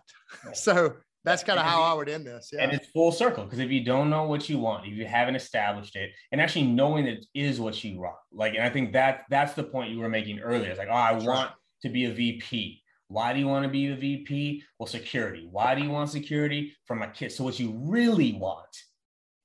[0.53, 0.95] so
[1.27, 2.51] that's kind of how I would end this.
[2.53, 2.63] Yeah.
[2.63, 5.35] And it's full circle because if you don't know what you want, if you haven't
[5.35, 9.25] established it, and actually knowing it is what you want, like, and I think that
[9.29, 10.69] that's the point you were making earlier.
[10.69, 11.51] It's like, oh, I that's want
[11.81, 12.81] to be a VP.
[13.09, 14.63] Why do you want to be the VP?
[14.79, 15.47] Well, security.
[15.51, 16.73] Why do you want security?
[16.85, 17.35] For my kids.
[17.35, 18.77] So what you really want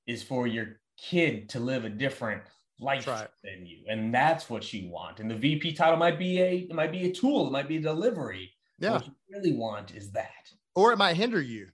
[0.06, 2.42] is for your kid to live a different
[2.78, 3.28] life right.
[3.42, 5.18] than you, and that's what you want.
[5.18, 7.48] And the VP title might be a it might be a tool.
[7.48, 8.52] It might be a delivery.
[8.78, 8.92] Yeah.
[8.92, 10.30] What you really want is that
[10.74, 11.68] or it might hinder you.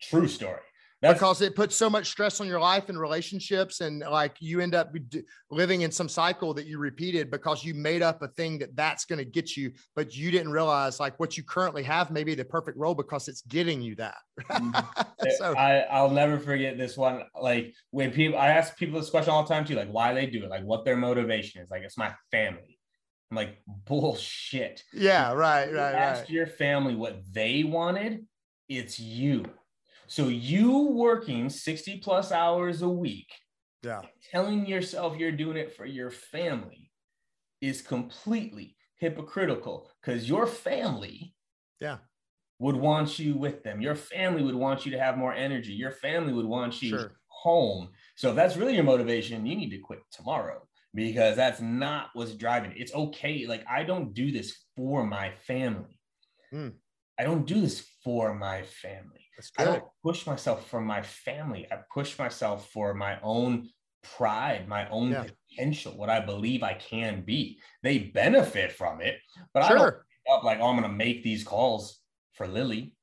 [0.00, 0.60] True story.
[1.04, 4.60] That's- because it puts so much stress on your life and relationships, and like you
[4.60, 4.90] end up
[5.50, 9.04] living in some cycle that you repeated because you made up a thing that that's
[9.04, 12.34] going to get you, but you didn't realize like what you currently have may be
[12.34, 14.16] the perfect role because it's getting you that.
[14.50, 15.28] Mm-hmm.
[15.38, 17.24] so I, I'll never forget this one.
[17.38, 20.24] Like when people, I ask people this question all the time too, like why they
[20.24, 21.70] do it, like what their motivation is.
[21.70, 22.73] Like it's my family.
[23.34, 24.84] I'm like, bullshit.
[24.92, 26.30] Yeah, right, right, ask right.
[26.30, 28.26] your family what they wanted.
[28.68, 29.44] It's you.
[30.06, 33.28] So you working 60 plus hours a week,
[33.82, 36.92] yeah, telling yourself you're doing it for your family
[37.60, 41.34] is completely hypocritical because your family,
[41.80, 41.98] yeah,
[42.60, 43.80] would want you with them.
[43.80, 45.72] Your family would want you to have more energy.
[45.72, 47.12] Your family would want you sure.
[47.26, 47.88] home.
[48.14, 50.62] So if that's really your motivation, you need to quit tomorrow
[50.94, 52.78] because that's not what's driving it.
[52.78, 53.46] It's okay.
[53.46, 55.98] Like I don't do this for my family.
[56.52, 56.72] Mm.
[57.18, 59.20] I don't do this for my family.
[59.58, 61.66] I don't push myself for my family.
[61.70, 63.68] I push myself for my own
[64.16, 65.24] pride, my own yeah.
[65.50, 67.58] potential, what I believe I can be.
[67.82, 69.16] They benefit from it,
[69.52, 69.76] but sure.
[69.76, 69.94] I don't
[70.30, 72.00] up like, oh, I'm gonna make these calls
[72.32, 72.94] for Lily.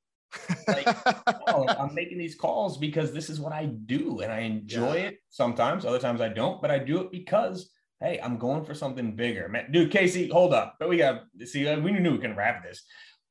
[0.67, 0.87] like,
[1.47, 5.07] oh, I'm making these calls because this is what I do and I enjoy yeah.
[5.07, 7.69] it sometimes, other times I don't, but I do it because
[8.01, 9.47] hey, I'm going for something bigger.
[9.47, 10.75] Man, dude, Casey, hold up.
[10.79, 12.83] But we got see, uh, we knew we can wrap this.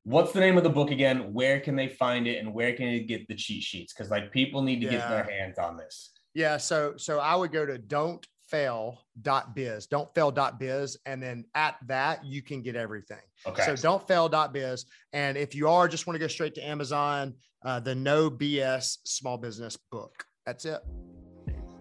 [0.05, 1.33] What's the name of the book again?
[1.35, 3.93] Where can they find it and where can they get the cheat sheets?
[3.93, 4.93] Because like people need to yeah.
[4.93, 6.13] get their hands on this.
[6.35, 6.57] Yeah.
[6.57, 10.97] So so I would go to don't fail.biz, don't fail.biz.
[11.07, 13.21] And then at that, you can get everything.
[13.47, 13.65] Okay.
[13.65, 14.87] So don't fail.biz.
[15.13, 18.99] And if you are just want to go straight to Amazon, uh, the no BS
[19.05, 20.25] small business book.
[20.47, 20.81] That's it.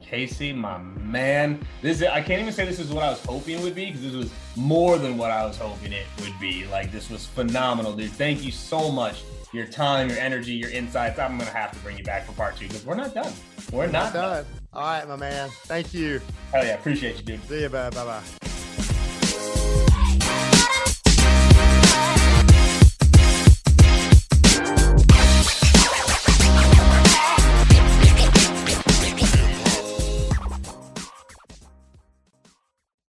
[0.10, 1.64] Casey, my man.
[1.82, 3.86] This is, I can't even say this is what I was hoping it would be
[3.86, 6.66] because this was more than what I was hoping it would be.
[6.66, 8.12] Like this was phenomenal, dude.
[8.12, 11.20] Thank you so much for your time, your energy, your insights.
[11.20, 13.32] I'm gonna have to bring you back for part two because we're not done.
[13.72, 14.46] We're not, done.
[14.74, 15.50] All right, my man.
[15.66, 16.22] Thank you.
[16.52, 17.48] Hell yeah, appreciate you, dude.
[17.48, 17.94] See you, bud.
[17.94, 18.49] Bye bye.